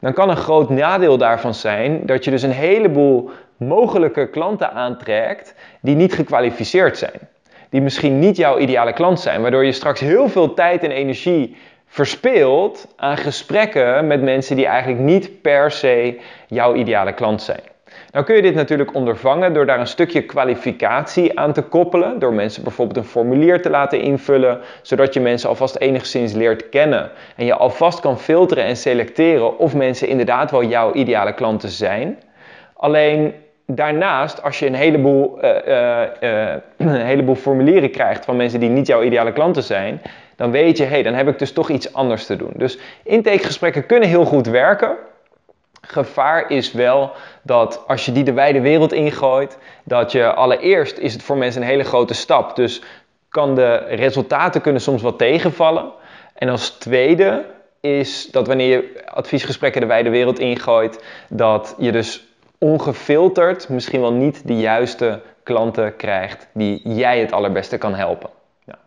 dan 0.00 0.12
kan 0.12 0.30
een 0.30 0.36
groot 0.36 0.68
nadeel 0.70 1.18
daarvan 1.18 1.54
zijn 1.54 2.06
dat 2.06 2.24
je 2.24 2.30
dus 2.30 2.42
een 2.42 2.50
heleboel 2.50 3.30
mogelijke 3.56 4.30
klanten 4.30 4.72
aantrekt 4.72 5.54
die 5.80 5.94
niet 5.94 6.14
gekwalificeerd 6.14 6.98
zijn 6.98 7.28
die 7.70 7.80
misschien 7.80 8.18
niet 8.18 8.36
jouw 8.36 8.58
ideale 8.58 8.92
klant 8.92 9.20
zijn. 9.20 9.42
Waardoor 9.42 9.64
je 9.64 9.72
straks 9.72 10.00
heel 10.00 10.28
veel 10.28 10.54
tijd 10.54 10.82
en 10.82 10.90
energie 10.90 11.56
verspeelt 11.88 12.94
aan 12.96 13.16
gesprekken 13.16 14.06
met 14.06 14.22
mensen 14.22 14.56
die 14.56 14.66
eigenlijk 14.66 15.00
niet 15.00 15.42
per 15.42 15.70
se 15.70 16.20
jouw 16.46 16.74
ideale 16.74 17.12
klant 17.12 17.42
zijn. 17.42 17.60
Nou 18.12 18.24
kun 18.24 18.36
je 18.36 18.42
dit 18.42 18.54
natuurlijk 18.54 18.94
ondervangen 18.94 19.52
door 19.52 19.66
daar 19.66 19.80
een 19.80 19.86
stukje 19.86 20.22
kwalificatie 20.22 21.38
aan 21.38 21.52
te 21.52 21.62
koppelen. 21.62 22.18
Door 22.18 22.32
mensen 22.32 22.62
bijvoorbeeld 22.62 22.96
een 22.96 23.10
formulier 23.10 23.62
te 23.62 23.70
laten 23.70 24.00
invullen, 24.00 24.60
zodat 24.82 25.14
je 25.14 25.20
mensen 25.20 25.48
alvast 25.48 25.76
enigszins 25.76 26.32
leert 26.32 26.68
kennen. 26.68 27.10
En 27.36 27.44
je 27.44 27.54
alvast 27.54 28.00
kan 28.00 28.18
filteren 28.18 28.64
en 28.64 28.76
selecteren 28.76 29.58
of 29.58 29.74
mensen 29.74 30.08
inderdaad 30.08 30.50
wel 30.50 30.64
jouw 30.64 30.92
ideale 30.92 31.34
klanten 31.34 31.68
zijn. 31.68 32.18
Alleen 32.74 33.34
daarnaast, 33.66 34.42
als 34.42 34.58
je 34.58 34.66
een 34.66 34.74
heleboel, 34.74 35.38
uh, 35.44 35.50
uh, 36.20 36.52
een 36.76 37.06
heleboel 37.06 37.34
formulieren 37.34 37.90
krijgt 37.90 38.24
van 38.24 38.36
mensen 38.36 38.60
die 38.60 38.70
niet 38.70 38.86
jouw 38.86 39.02
ideale 39.02 39.32
klanten 39.32 39.62
zijn, 39.62 40.00
dan 40.38 40.50
weet 40.50 40.76
je, 40.76 40.84
hé, 40.84 40.90
hey, 40.90 41.02
dan 41.02 41.14
heb 41.14 41.28
ik 41.28 41.38
dus 41.38 41.52
toch 41.52 41.70
iets 41.70 41.92
anders 41.92 42.26
te 42.26 42.36
doen. 42.36 42.52
Dus 42.54 42.78
intakegesprekken 43.02 43.86
kunnen 43.86 44.08
heel 44.08 44.24
goed 44.24 44.46
werken. 44.46 44.96
Gevaar 45.80 46.50
is 46.50 46.72
wel 46.72 47.12
dat 47.42 47.84
als 47.86 48.04
je 48.04 48.12
die 48.12 48.24
de 48.24 48.32
wijde 48.32 48.60
wereld 48.60 48.92
ingooit, 48.92 49.58
dat 49.84 50.12
je 50.12 50.34
allereerst 50.34 50.98
is 50.98 51.12
het 51.12 51.22
voor 51.22 51.36
mensen 51.36 51.62
een 51.62 51.68
hele 51.68 51.84
grote 51.84 52.14
stap. 52.14 52.56
Dus 52.56 52.82
kan 53.28 53.54
de 53.54 53.74
resultaten 53.76 54.60
kunnen 54.60 54.82
soms 54.82 55.02
wat 55.02 55.18
tegenvallen. 55.18 55.92
En 56.34 56.48
als 56.48 56.70
tweede 56.70 57.44
is 57.80 58.30
dat 58.30 58.46
wanneer 58.46 58.68
je 58.68 59.02
adviesgesprekken 59.06 59.80
de 59.80 59.86
wijde 59.86 60.10
wereld 60.10 60.38
ingooit, 60.38 61.04
dat 61.28 61.74
je 61.78 61.92
dus 61.92 62.26
ongefilterd 62.58 63.68
misschien 63.68 64.00
wel 64.00 64.12
niet 64.12 64.46
de 64.46 64.56
juiste 64.56 65.20
klanten 65.42 65.96
krijgt 65.96 66.48
die 66.52 66.80
jij 66.94 67.20
het 67.20 67.32
allerbeste 67.32 67.78
kan 67.78 67.94
helpen. 67.94 68.30
Ja. 68.64 68.78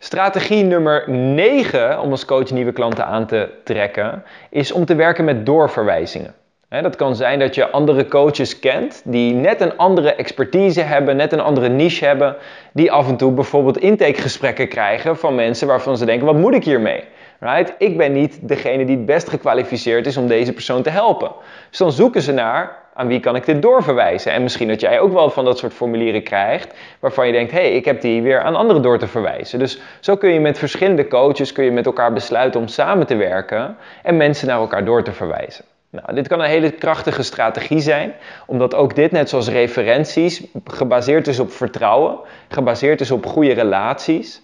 Strategie 0.00 0.64
nummer 0.64 1.10
9 1.10 2.00
om 2.00 2.10
als 2.10 2.24
coach 2.24 2.50
nieuwe 2.50 2.72
klanten 2.72 3.06
aan 3.06 3.26
te 3.26 3.48
trekken 3.64 4.22
is 4.50 4.72
om 4.72 4.84
te 4.84 4.94
werken 4.94 5.24
met 5.24 5.46
doorverwijzingen. 5.46 6.34
dat 6.68 6.96
kan 6.96 7.16
zijn 7.16 7.38
dat 7.38 7.54
je 7.54 7.70
andere 7.70 8.08
coaches 8.08 8.58
kent 8.58 9.02
die 9.04 9.34
net 9.34 9.60
een 9.60 9.76
andere 9.76 10.14
expertise 10.14 10.80
hebben, 10.80 11.16
net 11.16 11.32
een 11.32 11.40
andere 11.40 11.68
niche 11.68 12.04
hebben, 12.04 12.36
die 12.72 12.92
af 12.92 13.08
en 13.08 13.16
toe 13.16 13.32
bijvoorbeeld 13.32 13.78
intakegesprekken 13.78 14.68
krijgen 14.68 15.16
van 15.16 15.34
mensen 15.34 15.66
waarvan 15.66 15.96
ze 15.96 16.04
denken: 16.04 16.26
wat 16.26 16.36
moet 16.36 16.54
ik 16.54 16.64
hiermee? 16.64 17.04
Right? 17.40 17.74
Ik 17.78 17.96
ben 17.96 18.12
niet 18.12 18.48
degene 18.48 18.84
die 18.84 18.96
het 18.96 19.06
best 19.06 19.28
gekwalificeerd 19.28 20.06
is 20.06 20.16
om 20.16 20.26
deze 20.26 20.52
persoon 20.52 20.82
te 20.82 20.90
helpen. 20.90 21.30
Dus 21.68 21.78
dan 21.78 21.92
zoeken 21.92 22.22
ze 22.22 22.32
naar 22.32 22.76
aan 22.98 23.06
wie 23.06 23.20
kan 23.20 23.36
ik 23.36 23.46
dit 23.46 23.62
doorverwijzen? 23.62 24.32
En 24.32 24.42
misschien 24.42 24.68
dat 24.68 24.80
jij 24.80 25.00
ook 25.00 25.12
wel 25.12 25.30
van 25.30 25.44
dat 25.44 25.58
soort 25.58 25.72
formulieren 25.72 26.22
krijgt, 26.22 26.74
waarvan 27.00 27.26
je 27.26 27.32
denkt, 27.32 27.52
hé, 27.52 27.58
hey, 27.58 27.72
ik 27.72 27.84
heb 27.84 28.00
die 28.00 28.22
weer 28.22 28.42
aan 28.42 28.56
anderen 28.56 28.82
door 28.82 28.98
te 28.98 29.06
verwijzen. 29.06 29.58
Dus 29.58 29.80
zo 30.00 30.16
kun 30.16 30.32
je 30.32 30.40
met 30.40 30.58
verschillende 30.58 31.08
coaches, 31.08 31.52
kun 31.52 31.64
je 31.64 31.70
met 31.70 31.86
elkaar 31.86 32.12
besluiten 32.12 32.60
om 32.60 32.68
samen 32.68 33.06
te 33.06 33.16
werken 33.16 33.76
en 34.02 34.16
mensen 34.16 34.46
naar 34.46 34.58
elkaar 34.58 34.84
door 34.84 35.02
te 35.02 35.12
verwijzen. 35.12 35.64
Nou, 35.90 36.14
dit 36.14 36.28
kan 36.28 36.40
een 36.40 36.48
hele 36.48 36.70
krachtige 36.70 37.22
strategie 37.22 37.80
zijn, 37.80 38.14
omdat 38.46 38.74
ook 38.74 38.94
dit, 38.94 39.10
net 39.10 39.28
zoals 39.28 39.48
referenties, 39.48 40.46
gebaseerd 40.64 41.26
is 41.26 41.38
op 41.38 41.52
vertrouwen, 41.52 42.18
gebaseerd 42.48 43.00
is 43.00 43.10
op 43.10 43.26
goede 43.26 43.52
relaties. 43.52 44.42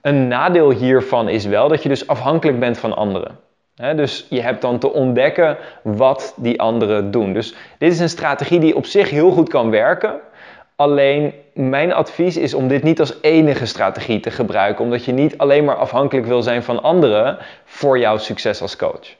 Een 0.00 0.28
nadeel 0.28 0.70
hiervan 0.70 1.28
is 1.28 1.44
wel 1.44 1.68
dat 1.68 1.82
je 1.82 1.88
dus 1.88 2.06
afhankelijk 2.06 2.60
bent 2.60 2.78
van 2.78 2.96
anderen 2.96 3.43
dus 3.74 4.26
je 4.30 4.40
hebt 4.40 4.60
dan 4.60 4.78
te 4.78 4.92
ontdekken 4.92 5.56
wat 5.82 6.34
die 6.36 6.60
anderen 6.60 7.10
doen. 7.10 7.32
Dus 7.32 7.54
dit 7.78 7.92
is 7.92 8.00
een 8.00 8.08
strategie 8.08 8.60
die 8.60 8.76
op 8.76 8.86
zich 8.86 9.10
heel 9.10 9.30
goed 9.30 9.48
kan 9.48 9.70
werken. 9.70 10.20
Alleen 10.76 11.34
mijn 11.54 11.92
advies 11.92 12.36
is 12.36 12.54
om 12.54 12.68
dit 12.68 12.82
niet 12.82 13.00
als 13.00 13.14
enige 13.20 13.66
strategie 13.66 14.20
te 14.20 14.30
gebruiken, 14.30 14.84
omdat 14.84 15.04
je 15.04 15.12
niet 15.12 15.38
alleen 15.38 15.64
maar 15.64 15.76
afhankelijk 15.76 16.26
wil 16.26 16.42
zijn 16.42 16.62
van 16.62 16.82
anderen 16.82 17.38
voor 17.64 17.98
jouw 17.98 18.16
succes 18.16 18.60
als 18.60 18.76
coach. 18.76 19.16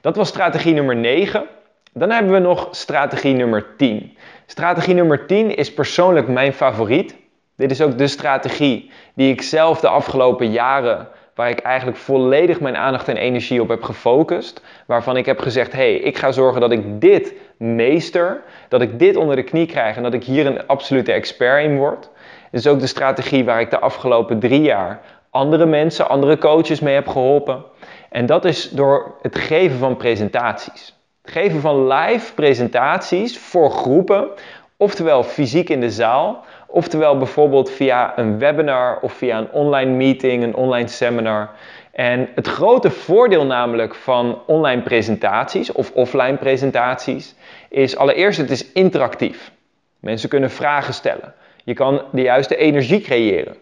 Dat 0.00 0.16
was 0.16 0.28
strategie 0.28 0.74
nummer 0.74 0.96
9. 0.96 1.44
Dan 1.92 2.10
hebben 2.10 2.32
we 2.32 2.38
nog 2.38 2.68
strategie 2.70 3.34
nummer 3.34 3.66
10. 3.76 4.16
Strategie 4.46 4.94
nummer 4.94 5.26
10 5.26 5.56
is 5.56 5.74
persoonlijk 5.74 6.28
mijn 6.28 6.52
favoriet. 6.52 7.16
Dit 7.56 7.70
is 7.70 7.80
ook 7.80 7.98
de 7.98 8.06
strategie 8.06 8.90
die 9.14 9.32
ik 9.32 9.42
zelf 9.42 9.80
de 9.80 9.88
afgelopen 9.88 10.50
jaren 10.50 11.08
waar 11.34 11.50
ik 11.50 11.58
eigenlijk 11.58 11.98
volledig 11.98 12.60
mijn 12.60 12.76
aandacht 12.76 13.08
en 13.08 13.16
energie 13.16 13.62
op 13.62 13.68
heb 13.68 13.82
gefocust. 13.82 14.62
Waarvan 14.86 15.16
ik 15.16 15.26
heb 15.26 15.40
gezegd: 15.40 15.72
hé, 15.72 15.78
hey, 15.78 15.94
ik 15.94 16.18
ga 16.18 16.32
zorgen 16.32 16.60
dat 16.60 16.72
ik 16.72 17.00
dit 17.00 17.34
meester, 17.56 18.42
dat 18.68 18.82
ik 18.82 18.98
dit 18.98 19.16
onder 19.16 19.36
de 19.36 19.42
knie 19.42 19.66
krijg 19.66 19.96
en 19.96 20.02
dat 20.02 20.14
ik 20.14 20.24
hier 20.24 20.46
een 20.46 20.66
absolute 20.66 21.12
expert 21.12 21.64
in 21.64 21.76
word. 21.76 22.10
Dit 22.50 22.60
is 22.60 22.66
ook 22.66 22.80
de 22.80 22.86
strategie 22.86 23.44
waar 23.44 23.60
ik 23.60 23.70
de 23.70 23.78
afgelopen 23.78 24.38
drie 24.38 24.62
jaar 24.62 25.00
andere 25.34 25.66
mensen, 25.66 26.08
andere 26.08 26.38
coaches 26.38 26.80
mee 26.80 26.94
heb 26.94 27.08
geholpen. 27.08 27.64
En 28.10 28.26
dat 28.26 28.44
is 28.44 28.70
door 28.70 29.14
het 29.22 29.36
geven 29.36 29.78
van 29.78 29.96
presentaties. 29.96 30.98
Het 31.22 31.32
geven 31.32 31.60
van 31.60 31.86
live 31.86 32.34
presentaties 32.34 33.38
voor 33.38 33.70
groepen, 33.70 34.28
oftewel 34.76 35.22
fysiek 35.22 35.68
in 35.68 35.80
de 35.80 35.90
zaal, 35.90 36.44
oftewel 36.74 37.18
bijvoorbeeld 37.18 37.70
via 37.70 38.18
een 38.18 38.38
webinar 38.38 38.98
of 39.00 39.12
via 39.12 39.38
een 39.38 39.50
online 39.50 39.90
meeting, 39.90 40.42
een 40.42 40.54
online 40.54 40.88
seminar. 40.88 41.50
En 41.92 42.28
het 42.34 42.46
grote 42.46 42.90
voordeel 42.90 43.46
namelijk 43.46 43.94
van 43.94 44.42
online 44.46 44.82
presentaties 44.82 45.72
of 45.72 45.92
offline 45.92 46.36
presentaties 46.36 47.34
is 47.68 47.96
allereerst 47.96 48.38
het 48.38 48.50
is 48.50 48.72
interactief. 48.72 49.52
Mensen 50.00 50.28
kunnen 50.28 50.50
vragen 50.50 50.94
stellen. 50.94 51.34
Je 51.64 51.74
kan 51.74 52.02
de 52.12 52.22
juiste 52.22 52.56
energie 52.56 53.00
creëren. 53.00 53.56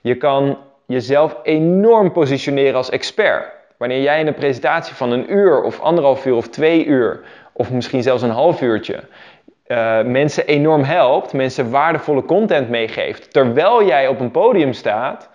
Je 0.00 0.16
kan 0.16 0.58
jezelf 0.86 1.36
enorm 1.42 2.12
positioneren 2.12 2.74
als 2.74 2.90
expert. 2.90 3.52
Wanneer 3.76 4.02
jij 4.02 4.20
in 4.20 4.26
een 4.26 4.34
presentatie 4.34 4.94
van 4.94 5.12
een 5.12 5.32
uur 5.32 5.62
of 5.62 5.80
anderhalf 5.80 6.26
uur 6.26 6.34
of 6.34 6.48
twee 6.48 6.84
uur 6.84 7.20
of 7.52 7.70
misschien 7.70 8.02
zelfs 8.02 8.22
een 8.22 8.30
half 8.30 8.62
uurtje 8.62 9.00
uh, 9.70 10.02
mensen 10.02 10.46
enorm 10.46 10.82
helpt, 10.82 11.32
mensen 11.32 11.70
waardevolle 11.70 12.24
content 12.24 12.68
meegeeft, 12.68 13.32
terwijl 13.32 13.84
jij 13.84 14.08
op 14.08 14.20
een 14.20 14.30
podium 14.30 14.72
staat, 14.72 15.28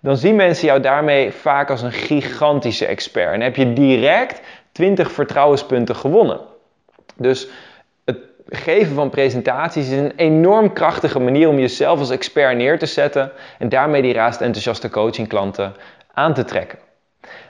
dan 0.00 0.16
zien 0.16 0.36
mensen 0.36 0.66
jou 0.66 0.80
daarmee 0.80 1.30
vaak 1.30 1.70
als 1.70 1.82
een 1.82 1.92
gigantische 1.92 2.86
expert. 2.86 3.32
En 3.32 3.40
heb 3.40 3.56
je 3.56 3.72
direct 3.72 4.40
20 4.72 5.12
vertrouwenspunten 5.12 5.96
gewonnen. 5.96 6.40
Dus 7.16 7.48
het 8.04 8.18
geven 8.48 8.94
van 8.94 9.10
presentaties 9.10 9.90
is 9.90 9.98
een 9.98 10.16
enorm 10.16 10.72
krachtige 10.72 11.18
manier 11.18 11.48
om 11.48 11.58
jezelf 11.58 11.98
als 11.98 12.10
expert 12.10 12.56
neer 12.56 12.78
te 12.78 12.86
zetten 12.86 13.32
en 13.58 13.68
daarmee 13.68 14.02
die 14.02 14.12
raast 14.12 14.40
enthousiaste 14.40 14.90
coachingklanten 14.90 15.74
aan 16.12 16.34
te 16.34 16.44
trekken. 16.44 16.78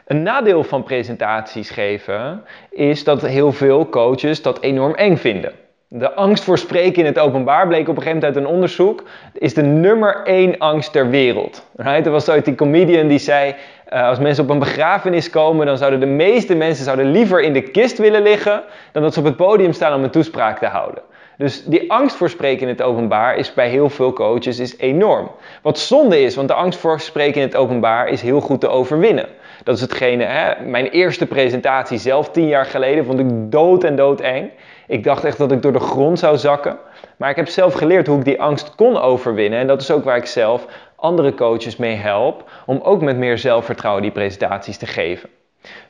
Een 0.07 0.23
nadeel 0.23 0.65
van 0.65 0.83
presentaties 0.83 1.71
geven 1.71 2.45
is 2.71 3.05
dat 3.05 3.23
heel 3.23 3.53
veel 3.53 3.89
coaches 3.89 4.43
dat 4.43 4.61
enorm 4.61 4.95
eng 4.95 5.17
vinden. 5.17 5.53
De 5.91 6.15
angst 6.15 6.45
voor 6.45 6.59
spreken 6.59 7.01
in 7.01 7.07
het 7.07 7.19
openbaar 7.19 7.67
bleek 7.67 7.89
op 7.89 7.97
een 7.97 8.03
gegeven 8.03 8.21
moment 8.21 8.37
uit 8.37 8.45
een 8.45 8.55
onderzoek, 8.55 9.03
is 9.33 9.55
de 9.55 9.63
nummer 9.63 10.23
één 10.25 10.59
angst 10.59 10.93
ter 10.93 11.11
wereld. 11.11 11.67
Right? 11.77 12.07
Er 12.07 12.13
was 12.13 12.29
ooit 12.29 12.45
die 12.45 12.55
comedian 12.55 13.09
die 13.09 13.19
zei, 13.19 13.55
uh, 13.93 14.09
als 14.09 14.19
mensen 14.19 14.45
op 14.45 14.51
een 14.51 14.59
begrafenis 14.59 15.31
komen, 15.31 15.67
dan 15.67 15.77
zouden 15.77 16.01
de 16.01 16.07
meeste 16.07 16.55
mensen 16.55 16.85
zouden 16.85 17.11
liever 17.11 17.41
in 17.41 17.53
de 17.53 17.63
kist 17.63 17.99
willen 17.99 18.23
liggen, 18.23 18.63
dan 18.93 19.03
dat 19.03 19.13
ze 19.13 19.19
op 19.19 19.25
het 19.25 19.37
podium 19.37 19.73
staan 19.73 19.95
om 19.95 20.03
een 20.05 20.11
toespraak 20.11 20.59
te 20.59 20.67
houden. 20.67 21.03
Dus 21.37 21.65
die 21.65 21.93
angst 21.93 22.17
voor 22.17 22.31
spreken 22.31 22.63
in 22.63 22.69
het 22.69 22.83
openbaar 22.83 23.37
is 23.37 23.55
bij 23.55 23.69
heel 23.69 23.91
veel 23.91 24.13
coaches 24.13 24.59
is 24.59 24.79
enorm. 24.79 25.31
Wat 25.63 25.79
zonde 25.79 26.21
is, 26.21 26.35
want 26.35 26.49
de 26.49 26.55
angst 26.55 26.79
voor 26.79 27.01
spreken 27.01 27.41
in 27.41 27.47
het 27.47 27.57
openbaar 27.57 28.09
is 28.09 28.23
heel 28.23 28.41
goed 28.41 28.61
te 28.61 28.69
overwinnen. 28.69 29.27
Dat 29.65 29.75
is 29.77 29.81
hetgene, 29.81 30.25
hè, 30.25 30.65
mijn 30.65 30.87
eerste 30.89 31.27
presentatie 31.27 31.99
zelf 31.99 32.31
tien 32.31 32.49
jaar 32.49 32.65
geleden 32.65 33.05
vond 33.05 33.19
ik 33.19 33.27
dood 33.31 33.85
en 33.85 33.97
dood 33.97 34.21
eng. 34.21 34.51
Ik 34.89 35.05
dacht 35.05 35.25
echt 35.25 35.39
dat 35.39 35.53
ik 35.53 35.63
door 35.63 35.73
de 35.73 35.81
grond 35.81 36.19
zou 36.19 36.37
zakken. 36.37 36.79
Maar 37.17 37.31
ik 37.31 37.37
heb 37.37 37.49
zelf 37.49 37.75
geleerd 37.75 38.07
hoe 38.07 38.19
ik 38.19 38.25
die 38.25 38.43
angst 38.43 38.75
kon 38.75 38.99
overwinnen. 38.99 39.59
En 39.59 39.67
dat 39.67 39.81
is 39.81 39.91
ook 39.91 40.05
waar 40.05 40.17
ik 40.17 40.27
zelf 40.27 40.67
andere 40.97 41.35
coaches 41.35 41.77
mee 41.77 41.95
help. 41.95 42.51
Om 42.67 42.81
ook 42.83 43.01
met 43.01 43.17
meer 43.17 43.39
zelfvertrouwen 43.39 44.03
die 44.03 44.13
presentaties 44.13 44.77
te 44.77 44.87
geven. 44.87 45.29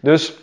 Dus 0.01 0.39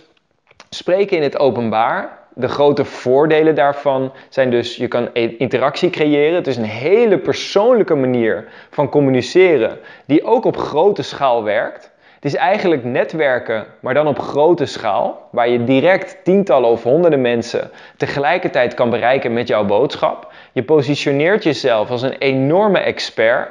spreken 0.70 1.18
in 1.18 1.24
het 1.24 1.40
openbaar. 1.40 2.24
De 2.34 2.48
grote 2.48 2.86
voordelen 2.86 3.56
daarvan 3.56 4.12
zijn 4.30 4.50
dus, 4.50 4.76
je 4.76 4.88
kan 4.88 5.14
interactie 5.14 5.90
creëren. 5.90 6.36
Het 6.36 6.48
is 6.48 6.58
een 6.58 6.64
hele 6.64 7.18
persoonlijke 7.18 7.96
manier 7.96 8.48
van 8.70 8.90
communiceren, 8.90 9.80
die 10.06 10.24
ook 10.24 10.46
op 10.46 10.58
grote 10.58 11.02
schaal 11.02 11.44
werkt. 11.44 11.92
Het 12.26 12.34
is 12.34 12.40
eigenlijk 12.40 12.84
netwerken, 12.84 13.66
maar 13.80 13.94
dan 13.94 14.08
op 14.08 14.20
grote 14.20 14.66
schaal, 14.66 15.28
waar 15.32 15.50
je 15.50 15.64
direct 15.64 16.18
tientallen 16.24 16.70
of 16.70 16.84
honderden 16.84 17.22
mensen 17.22 17.72
tegelijkertijd 17.98 18.74
kan 18.74 18.90
bereiken 18.90 19.34
met 19.34 19.48
jouw 19.48 19.66
boodschap. 19.66 20.32
Je 20.52 20.64
positioneert 20.64 21.44
jezelf 21.44 21.90
als 21.90 22.02
een 22.02 22.18
enorme 22.18 22.80
expert. 22.80 23.50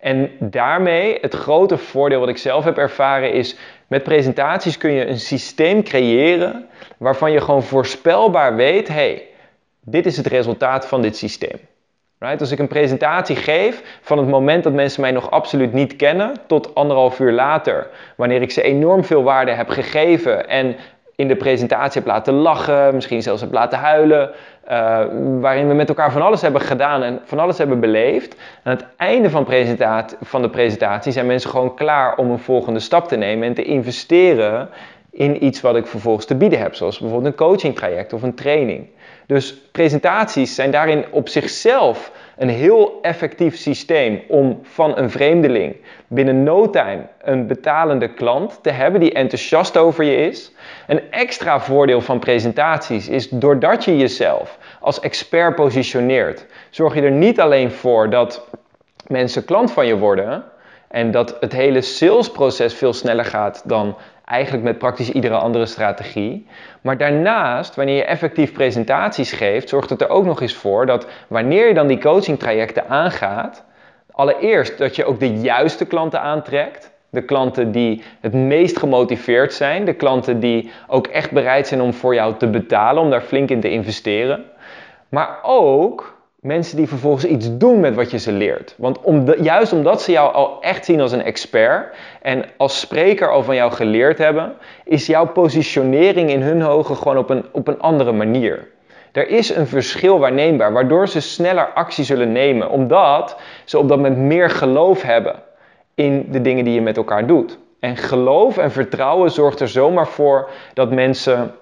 En 0.00 0.30
daarmee, 0.38 1.18
het 1.20 1.34
grote 1.34 1.78
voordeel 1.78 2.20
wat 2.20 2.28
ik 2.28 2.36
zelf 2.36 2.64
heb 2.64 2.78
ervaren 2.78 3.32
is, 3.32 3.56
met 3.86 4.02
presentaties 4.02 4.78
kun 4.78 4.92
je 4.92 5.06
een 5.06 5.20
systeem 5.20 5.82
creëren 5.82 6.68
waarvan 6.96 7.32
je 7.32 7.40
gewoon 7.40 7.62
voorspelbaar 7.62 8.56
weet, 8.56 8.88
hey, 8.88 9.26
dit 9.80 10.06
is 10.06 10.16
het 10.16 10.26
resultaat 10.26 10.86
van 10.86 11.02
dit 11.02 11.16
systeem. 11.16 11.58
Right? 12.24 12.40
Als 12.40 12.50
ik 12.50 12.58
een 12.58 12.68
presentatie 12.68 13.36
geef 13.36 13.98
van 14.00 14.18
het 14.18 14.28
moment 14.28 14.64
dat 14.64 14.72
mensen 14.72 15.00
mij 15.00 15.10
nog 15.10 15.30
absoluut 15.30 15.72
niet 15.72 15.96
kennen 15.96 16.32
tot 16.46 16.74
anderhalf 16.74 17.20
uur 17.20 17.32
later, 17.32 17.86
wanneer 18.16 18.42
ik 18.42 18.50
ze 18.50 18.62
enorm 18.62 19.04
veel 19.04 19.22
waarde 19.22 19.50
heb 19.50 19.68
gegeven 19.68 20.48
en 20.48 20.76
in 21.16 21.28
de 21.28 21.36
presentatie 21.36 22.00
heb 22.00 22.10
laten 22.10 22.34
lachen, 22.34 22.94
misschien 22.94 23.22
zelfs 23.22 23.40
heb 23.40 23.52
laten 23.52 23.78
huilen, 23.78 24.30
uh, 24.70 25.00
waarin 25.40 25.68
we 25.68 25.74
met 25.74 25.88
elkaar 25.88 26.12
van 26.12 26.22
alles 26.22 26.42
hebben 26.42 26.60
gedaan 26.60 27.02
en 27.02 27.20
van 27.24 27.38
alles 27.38 27.58
hebben 27.58 27.80
beleefd. 27.80 28.36
Aan 28.62 28.72
het 28.72 28.86
einde 28.96 29.30
van, 29.30 29.46
van 30.22 30.42
de 30.42 30.50
presentatie 30.50 31.12
zijn 31.12 31.26
mensen 31.26 31.50
gewoon 31.50 31.74
klaar 31.74 32.16
om 32.16 32.30
een 32.30 32.38
volgende 32.38 32.80
stap 32.80 33.08
te 33.08 33.16
nemen 33.16 33.48
en 33.48 33.54
te 33.54 33.64
investeren 33.64 34.68
in 35.10 35.44
iets 35.44 35.60
wat 35.60 35.76
ik 35.76 35.86
vervolgens 35.86 36.26
te 36.26 36.34
bieden 36.34 36.58
heb, 36.58 36.74
zoals 36.74 36.98
bijvoorbeeld 36.98 37.32
een 37.32 37.46
coaching 37.46 37.74
traject 37.74 38.12
of 38.12 38.22
een 38.22 38.34
training. 38.34 38.86
Dus 39.26 39.54
presentaties 39.54 40.54
zijn 40.54 40.70
daarin 40.70 41.04
op 41.10 41.28
zichzelf 41.28 42.12
een 42.36 42.48
heel 42.48 42.98
effectief 43.02 43.56
systeem 43.56 44.22
om 44.28 44.58
van 44.62 44.98
een 44.98 45.10
vreemdeling 45.10 45.76
binnen 46.06 46.42
no 46.42 46.70
time 46.70 47.06
een 47.22 47.46
betalende 47.46 48.08
klant 48.08 48.58
te 48.62 48.70
hebben 48.70 49.00
die 49.00 49.12
enthousiast 49.12 49.76
over 49.76 50.04
je 50.04 50.16
is. 50.16 50.52
Een 50.86 51.10
extra 51.10 51.60
voordeel 51.60 52.00
van 52.00 52.18
presentaties 52.18 53.08
is 53.08 53.28
doordat 53.28 53.84
je 53.84 53.96
jezelf 53.96 54.58
als 54.80 55.00
expert 55.00 55.54
positioneert, 55.54 56.46
zorg 56.70 56.94
je 56.94 57.02
er 57.02 57.10
niet 57.10 57.40
alleen 57.40 57.70
voor 57.70 58.10
dat 58.10 58.48
mensen 59.06 59.44
klant 59.44 59.72
van 59.72 59.86
je 59.86 59.98
worden 59.98 60.44
en 60.88 61.10
dat 61.10 61.36
het 61.40 61.52
hele 61.52 61.80
salesproces 61.80 62.74
veel 62.74 62.92
sneller 62.92 63.24
gaat 63.24 63.62
dan 63.64 63.96
eigenlijk 64.24 64.64
met 64.64 64.78
praktisch 64.78 65.10
iedere 65.10 65.36
andere 65.36 65.66
strategie. 65.66 66.46
Maar 66.80 66.98
daarnaast, 66.98 67.74
wanneer 67.74 67.96
je 67.96 68.04
effectief 68.04 68.52
presentaties 68.52 69.32
geeft, 69.32 69.68
zorgt 69.68 69.90
het 69.90 70.00
er 70.00 70.08
ook 70.08 70.24
nog 70.24 70.40
eens 70.40 70.54
voor 70.54 70.86
dat 70.86 71.06
wanneer 71.28 71.68
je 71.68 71.74
dan 71.74 71.86
die 71.86 72.00
coaching 72.00 72.38
trajecten 72.38 72.88
aangaat, 72.88 73.64
allereerst 74.10 74.78
dat 74.78 74.96
je 74.96 75.04
ook 75.04 75.20
de 75.20 75.32
juiste 75.40 75.86
klanten 75.86 76.20
aantrekt. 76.20 76.92
De 77.10 77.22
klanten 77.22 77.72
die 77.72 78.02
het 78.20 78.32
meest 78.32 78.78
gemotiveerd 78.78 79.52
zijn. 79.52 79.84
De 79.84 79.94
klanten 79.94 80.40
die 80.40 80.70
ook 80.86 81.06
echt 81.06 81.30
bereid 81.30 81.66
zijn 81.66 81.80
om 81.80 81.92
voor 81.92 82.14
jou 82.14 82.34
te 82.36 82.46
betalen, 82.46 83.02
om 83.02 83.10
daar 83.10 83.20
flink 83.20 83.50
in 83.50 83.60
te 83.60 83.70
investeren. 83.70 84.44
Maar 85.08 85.38
ook 85.42 86.13
mensen 86.44 86.76
die 86.76 86.88
vervolgens 86.88 87.24
iets 87.24 87.56
doen 87.56 87.80
met 87.80 87.94
wat 87.94 88.10
je 88.10 88.18
ze 88.18 88.32
leert. 88.32 88.74
Want 88.78 88.98
juist 89.40 89.72
omdat 89.72 90.02
ze 90.02 90.12
jou 90.12 90.34
al 90.34 90.60
echt 90.60 90.84
zien 90.84 91.00
als 91.00 91.12
een 91.12 91.22
expert 91.22 91.96
en 92.22 92.44
als 92.56 92.80
spreker 92.80 93.30
al 93.30 93.42
van 93.42 93.54
jou 93.54 93.72
geleerd 93.72 94.18
hebben, 94.18 94.52
is 94.84 95.06
jouw 95.06 95.26
positionering 95.26 96.30
in 96.30 96.42
hun 96.42 96.64
ogen 96.64 96.96
gewoon 96.96 97.18
op 97.18 97.30
een, 97.30 97.44
op 97.52 97.68
een 97.68 97.80
andere 97.80 98.12
manier. 98.12 98.68
Er 99.12 99.28
is 99.28 99.54
een 99.54 99.66
verschil 99.66 100.18
waarneembaar, 100.18 100.72
waardoor 100.72 101.08
ze 101.08 101.20
sneller 101.20 101.72
actie 101.72 102.04
zullen 102.04 102.32
nemen, 102.32 102.70
omdat 102.70 103.36
ze 103.64 103.78
op 103.78 103.88
dat 103.88 103.96
moment 103.96 104.16
meer 104.16 104.50
geloof 104.50 105.02
hebben 105.02 105.34
in 105.94 106.26
de 106.30 106.40
dingen 106.40 106.64
die 106.64 106.74
je 106.74 106.82
met 106.82 106.96
elkaar 106.96 107.26
doet. 107.26 107.58
En 107.80 107.96
geloof 107.96 108.58
en 108.58 108.70
vertrouwen 108.70 109.30
zorgt 109.30 109.60
er 109.60 109.68
zomaar 109.68 110.08
voor 110.08 110.50
dat 110.74 110.90
mensen, 110.90 111.54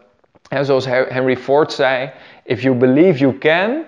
zoals 0.60 0.86
Henry 0.86 1.36
Ford 1.36 1.72
zei, 1.72 2.10
if 2.42 2.62
you 2.62 2.74
believe 2.74 3.18
you 3.18 3.38
can, 3.38 3.84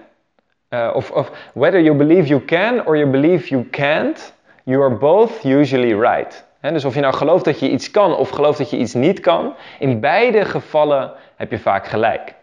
uh, 0.75 0.91
of, 0.95 1.11
of 1.11 1.31
whether 1.53 1.81
you 1.81 1.97
believe 1.97 2.29
you 2.29 2.45
can 2.45 2.87
or 2.87 2.97
you 2.97 3.11
believe 3.11 3.49
you 3.49 3.65
can't, 3.71 4.33
you 4.65 4.83
are 4.83 4.97
both 4.97 5.45
usually 5.45 5.95
right. 5.95 6.45
dus 6.61 6.85
of 6.85 6.95
je 6.95 7.01
nou 7.01 7.15
gelooft 7.15 7.45
dat 7.45 7.61
je 7.61 7.71
iets 7.71 7.91
kan 7.91 8.17
of 8.17 8.31
gelooft 8.31 8.59
dat 8.59 8.71
je 8.71 8.77
iets 8.77 8.95
niet 8.95 9.21
kan, 9.21 9.55
in 9.79 10.01
beide 10.01 10.45
gevallen 10.45 11.13
heb 11.37 11.51
je 11.51 11.59
vaak 11.59 11.87
gelijk. 11.87 12.35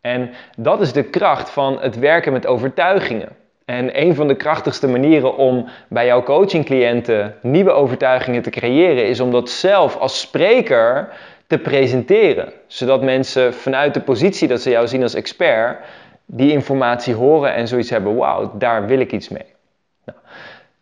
En 0.00 0.30
dat 0.56 0.80
is 0.80 0.92
de 0.92 1.04
kracht 1.04 1.50
van 1.50 1.78
het 1.80 1.98
werken 1.98 2.32
met 2.32 2.46
overtuigingen. 2.46 3.28
En 3.64 4.00
een 4.02 4.14
van 4.14 4.28
de 4.28 4.36
krachtigste 4.36 4.88
manieren 4.88 5.36
om 5.36 5.68
bij 5.88 6.06
jouw 6.06 6.22
coachingcliënten 6.22 7.34
nieuwe 7.42 7.70
overtuigingen 7.70 8.42
te 8.42 8.50
creëren, 8.50 9.06
is 9.06 9.20
om 9.20 9.30
dat 9.30 9.50
zelf 9.50 9.96
als 9.96 10.20
spreker 10.20 11.08
te 11.46 11.58
presenteren. 11.58 12.52
Zodat 12.66 13.02
mensen 13.02 13.54
vanuit 13.54 13.94
de 13.94 14.00
positie 14.00 14.48
dat 14.48 14.60
ze 14.60 14.70
jou 14.70 14.86
zien 14.86 15.02
als 15.02 15.14
expert, 15.14 15.78
die 16.30 16.52
informatie 16.52 17.14
horen 17.14 17.54
en 17.54 17.68
zoiets 17.68 17.90
hebben, 17.90 18.16
wauw, 18.16 18.50
daar 18.54 18.86
wil 18.86 19.00
ik 19.00 19.12
iets 19.12 19.28
mee. 19.28 19.46
Nou, 20.04 20.18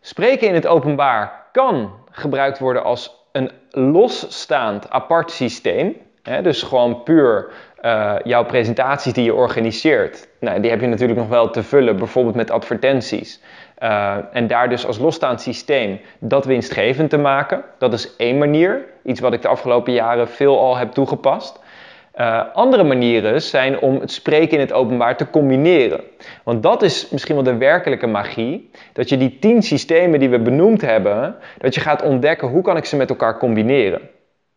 spreken 0.01 0.47
in 0.47 0.53
het 0.53 0.67
openbaar 0.67 1.45
kan 1.51 1.91
gebruikt 2.11 2.59
worden 2.59 2.83
als 2.83 3.25
een 3.31 3.51
losstaand 3.71 4.89
apart 4.89 5.31
systeem. 5.31 5.95
Hè, 6.23 6.41
dus 6.41 6.63
gewoon 6.63 7.03
puur 7.03 7.49
uh, 7.81 8.15
jouw 8.23 8.45
presentaties 8.45 9.13
die 9.13 9.23
je 9.23 9.33
organiseert. 9.33 10.27
Nou, 10.39 10.59
die 10.59 10.69
heb 10.69 10.81
je 10.81 10.87
natuurlijk 10.87 11.19
nog 11.19 11.27
wel 11.27 11.49
te 11.49 11.63
vullen, 11.63 11.97
bijvoorbeeld 11.97 12.35
met 12.35 12.51
advertenties. 12.51 13.41
Uh, 13.83 14.17
en 14.31 14.47
daar 14.47 14.69
dus 14.69 14.87
als 14.87 14.97
losstaand 14.97 15.41
systeem 15.41 15.99
dat 16.19 16.45
winstgevend 16.45 17.09
te 17.09 17.17
maken. 17.17 17.63
Dat 17.77 17.93
is 17.93 18.15
één 18.15 18.37
manier. 18.37 18.85
Iets 19.03 19.19
wat 19.19 19.33
ik 19.33 19.41
de 19.41 19.47
afgelopen 19.47 19.93
jaren 19.93 20.27
veel 20.27 20.59
al 20.59 20.77
heb 20.77 20.91
toegepast. 20.91 21.59
Uh, 22.19 22.43
andere 22.53 22.83
manieren 22.83 23.41
zijn 23.41 23.79
om 23.79 23.99
het 23.99 24.11
spreken 24.11 24.51
in 24.51 24.59
het 24.59 24.73
openbaar 24.73 25.17
te 25.17 25.29
combineren. 25.29 26.01
Want 26.43 26.63
dat 26.63 26.81
is 26.81 27.09
misschien 27.09 27.35
wel 27.35 27.43
de 27.43 27.57
werkelijke 27.57 28.07
magie. 28.07 28.71
Dat 28.93 29.09
je 29.09 29.17
die 29.17 29.39
tien 29.39 29.63
systemen 29.63 30.19
die 30.19 30.29
we 30.29 30.39
benoemd 30.39 30.81
hebben, 30.81 31.35
dat 31.57 31.75
je 31.75 31.81
gaat 31.81 32.03
ontdekken 32.03 32.47
hoe 32.47 32.61
kan 32.61 32.77
ik 32.77 32.85
ze 32.85 32.95
met 32.95 33.09
elkaar 33.09 33.37
combineren. 33.37 34.01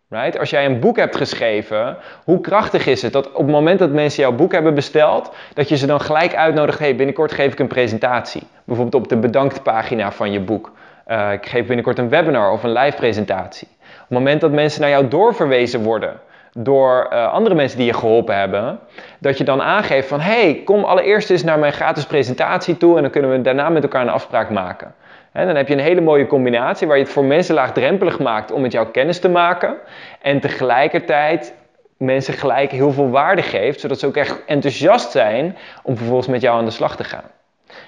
Right? 0.08 0.38
Als 0.38 0.50
jij 0.50 0.64
een 0.64 0.80
boek 0.80 0.96
hebt 0.96 1.16
geschreven, 1.16 1.96
hoe 2.24 2.40
krachtig 2.40 2.86
is 2.86 3.02
het 3.02 3.12
dat 3.12 3.32
op 3.32 3.42
het 3.42 3.50
moment 3.50 3.78
dat 3.78 3.90
mensen 3.90 4.22
jouw 4.22 4.32
boek 4.32 4.52
hebben 4.52 4.74
besteld, 4.74 5.34
dat 5.54 5.68
je 5.68 5.76
ze 5.76 5.86
dan 5.86 6.00
gelijk 6.00 6.34
uitnodigt, 6.34 6.78
hey, 6.78 6.96
binnenkort 6.96 7.32
geef 7.32 7.52
ik 7.52 7.58
een 7.58 7.66
presentatie. 7.66 8.42
Bijvoorbeeld 8.64 9.02
op 9.02 9.08
de 9.08 9.16
bedanktpagina 9.16 10.12
van 10.12 10.32
je 10.32 10.40
boek. 10.40 10.72
Uh, 11.08 11.32
ik 11.32 11.46
geef 11.46 11.66
binnenkort 11.66 11.98
een 11.98 12.08
webinar 12.08 12.52
of 12.52 12.62
een 12.62 12.72
live 12.72 12.96
presentatie. 12.96 13.68
Op 13.70 14.08
het 14.08 14.18
moment 14.18 14.40
dat 14.40 14.50
mensen 14.50 14.80
naar 14.80 14.90
jou 14.90 15.08
doorverwezen 15.08 15.82
worden, 15.82 16.20
door 16.52 17.08
uh, 17.12 17.32
andere 17.32 17.54
mensen 17.54 17.78
die 17.78 17.86
je 17.86 17.94
geholpen 17.94 18.36
hebben, 18.36 18.78
dat 19.18 19.38
je 19.38 19.44
dan 19.44 19.62
aangeeft 19.62 20.08
van 20.08 20.20
hey, 20.20 20.62
kom 20.64 20.84
allereerst 20.84 21.30
eens 21.30 21.44
naar 21.44 21.58
mijn 21.58 21.72
gratis 21.72 22.06
presentatie 22.06 22.76
toe 22.76 22.96
en 22.96 23.02
dan 23.02 23.10
kunnen 23.10 23.30
we 23.30 23.40
daarna 23.40 23.68
met 23.68 23.82
elkaar 23.82 24.02
een 24.02 24.08
afspraak 24.08 24.50
maken. 24.50 24.94
En 25.32 25.46
dan 25.46 25.56
heb 25.56 25.68
je 25.68 25.74
een 25.74 25.80
hele 25.80 26.00
mooie 26.00 26.26
combinatie 26.26 26.86
waar 26.86 26.96
je 26.96 27.02
het 27.02 27.12
voor 27.12 27.24
mensen 27.24 27.54
laagdrempelig 27.54 28.18
maakt 28.18 28.52
om 28.52 28.60
met 28.60 28.72
jou 28.72 28.86
kennis 28.86 29.20
te 29.20 29.28
maken 29.28 29.76
en 30.22 30.40
tegelijkertijd 30.40 31.54
mensen 31.96 32.34
gelijk 32.34 32.70
heel 32.70 32.92
veel 32.92 33.10
waarde 33.10 33.42
geeft, 33.42 33.80
zodat 33.80 33.98
ze 33.98 34.06
ook 34.06 34.16
echt 34.16 34.44
enthousiast 34.46 35.10
zijn 35.10 35.56
om 35.82 35.96
vervolgens 35.96 36.28
met 36.28 36.40
jou 36.40 36.58
aan 36.58 36.64
de 36.64 36.70
slag 36.70 36.96
te 36.96 37.04
gaan. 37.04 37.30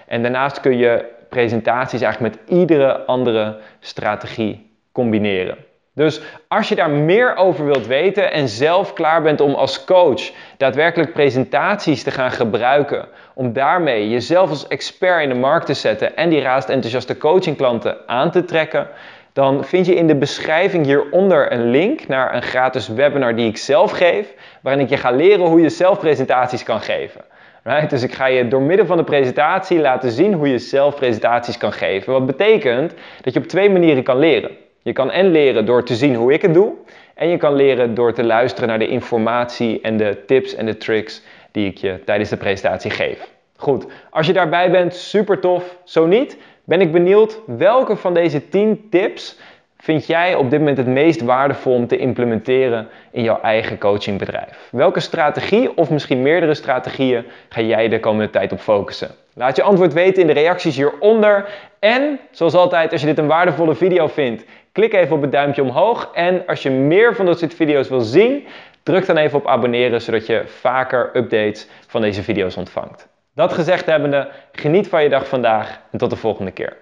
En 0.07 0.23
daarnaast 0.23 0.61
kun 0.61 0.77
je 0.77 1.05
presentaties 1.29 2.01
eigenlijk 2.01 2.35
met 2.35 2.59
iedere 2.59 3.05
andere 3.05 3.59
strategie 3.81 4.71
combineren. 4.93 5.57
Dus 5.95 6.21
als 6.49 6.69
je 6.69 6.75
daar 6.75 6.91
meer 6.91 7.37
over 7.37 7.65
wilt 7.65 7.87
weten 7.87 8.33
en 8.33 8.49
zelf 8.49 8.93
klaar 8.93 9.23
bent 9.23 9.41
om 9.41 9.55
als 9.55 9.85
coach 9.85 10.31
daadwerkelijk 10.57 11.13
presentaties 11.13 12.03
te 12.03 12.11
gaan 12.11 12.31
gebruiken, 12.31 13.09
om 13.35 13.53
daarmee 13.53 14.09
jezelf 14.09 14.51
als 14.51 14.69
expert 14.69 15.23
in 15.23 15.29
de 15.29 15.35
markt 15.35 15.67
te 15.67 15.75
zetten 15.75 16.17
en 16.17 16.29
die 16.29 16.41
raast 16.41 16.69
enthousiaste 16.69 17.19
coachingklanten 17.19 17.97
aan 18.07 18.31
te 18.31 18.45
trekken, 18.45 18.89
dan 19.33 19.65
vind 19.65 19.87
je 19.87 19.95
in 19.95 20.07
de 20.07 20.17
beschrijving 20.17 20.85
hieronder 20.85 21.53
een 21.53 21.71
link 21.71 22.09
naar 22.09 22.35
een 22.35 22.43
gratis 22.43 22.89
webinar 22.89 23.37
die 23.37 23.49
ik 23.49 23.57
zelf 23.57 23.91
geef, 23.91 24.35
waarin 24.63 24.83
ik 24.83 24.89
je 24.89 24.97
ga 24.97 25.11
leren 25.11 25.47
hoe 25.47 25.61
je 25.61 25.69
zelf 25.69 25.99
presentaties 25.99 26.63
kan 26.63 26.81
geven. 26.81 27.21
Right? 27.63 27.91
Dus 27.91 28.03
ik 28.03 28.15
ga 28.15 28.27
je 28.27 28.49
door 28.49 28.63
middel 28.63 28.87
van 28.87 28.97
de 28.97 29.05
presentatie 29.05 29.79
laten 29.79 30.11
zien 30.11 30.33
hoe 30.33 30.49
je 30.49 30.59
zelf 30.59 30.95
presentaties 30.95 31.59
kan 31.59 31.73
geven. 31.73 32.13
Wat 32.13 32.27
betekent 32.27 32.95
dat 33.21 33.35
je 33.35 33.41
op 33.41 33.47
twee 33.47 33.71
manieren 33.71 34.03
kan 34.03 34.19
leren. 34.19 34.51
Je 34.83 34.93
kan 34.93 35.11
en 35.11 35.31
leren 35.31 35.67
door 35.67 35.85
te 35.85 35.95
zien 35.95 36.15
hoe 36.15 36.33
ik 36.33 36.43
het 36.43 36.55
doe. 36.55 36.73
En 37.15 37.29
je 37.29 37.37
kan 37.37 37.55
leren 37.55 37.95
door 37.95 38.13
te 38.13 38.25
luisteren 38.25 38.69
naar 38.69 38.79
de 38.79 38.89
informatie 38.89 39.81
en 39.81 39.97
de 39.97 40.23
tips 40.27 40.55
en 40.55 40.67
de 40.67 40.77
tricks 40.77 41.23
die 41.51 41.67
ik 41.67 41.79
je 41.79 42.01
tijdens 42.05 42.31
de 42.31 42.37
presentatie 42.37 42.91
geef. 42.91 43.31
Goed, 43.57 43.87
als 44.11 44.27
je 44.27 44.33
daarbij 44.33 44.71
bent, 44.71 44.95
super 44.95 45.39
tof. 45.39 45.77
Zo 45.85 46.07
niet, 46.07 46.37
ben 46.65 46.81
ik 46.81 46.93
benieuwd 46.93 47.41
welke 47.47 47.97
van 47.97 48.15
deze 48.15 48.49
10 48.49 48.87
tips 48.91 49.39
vind 49.79 50.07
jij 50.07 50.35
op 50.35 50.51
dit 50.51 50.59
moment 50.59 50.77
het 50.77 50.87
meest 50.87 51.21
waardevol 51.21 51.75
om 51.75 51.87
te 51.87 51.97
implementeren 51.97 52.89
in 53.11 53.23
jouw 53.23 53.41
eigen 53.41 53.79
coachingbedrijf? 53.79 54.69
Welke 54.71 55.01
strategie 55.01 55.77
of 55.77 55.91
misschien 55.91 56.23
meerdere 56.23 56.55
strategieën 56.55 57.25
ga 57.49 57.61
jij 57.61 57.89
de 57.89 58.01
komende 58.01 58.31
tijd 58.31 58.53
op 58.53 58.61
focussen? 58.61 59.11
Laat 59.35 59.57
je 59.57 59.63
antwoord 59.63 59.93
weten 59.93 60.21
in 60.21 60.27
de 60.27 60.33
reacties 60.33 60.77
hieronder. 60.77 61.49
En 61.79 62.19
zoals 62.31 62.55
altijd, 62.55 62.93
als 62.93 63.01
je 63.01 63.07
dit 63.07 63.19
een 63.19 63.27
waardevolle 63.27 63.75
video 63.75 64.07
vindt, 64.07 64.45
klik 64.73 64.93
even 64.93 65.17
op 65.17 65.23
het 65.23 65.33
duimpje 65.33 65.63
omhoog. 65.63 66.11
En 66.15 66.47
als 66.47 66.63
je 66.63 66.71
meer 66.71 67.15
van 67.15 67.27
dat 67.27 67.39
soort 67.39 67.55
video's 67.55 67.89
wil 67.89 68.01
zien, 68.01 68.47
druk 68.83 69.07
dan 69.07 69.17
even 69.17 69.39
op 69.39 69.47
abonneren, 69.47 70.03
zodat 70.03 70.27
je 70.27 70.43
vaker 70.47 71.11
updates 71.17 71.67
van 71.87 72.01
deze 72.01 72.23
video's 72.23 72.57
ontvangt. 72.57 73.09
Dat 73.35 73.53
gezegd 73.53 73.87
hebbende, 73.87 74.29
geniet 74.53 74.89
van 74.89 75.03
je 75.03 75.09
dag 75.09 75.29
vandaag 75.29 75.81
en 75.91 75.99
tot 75.99 76.11
de 76.11 76.17
volgende 76.17 76.51
keer. 76.51 76.82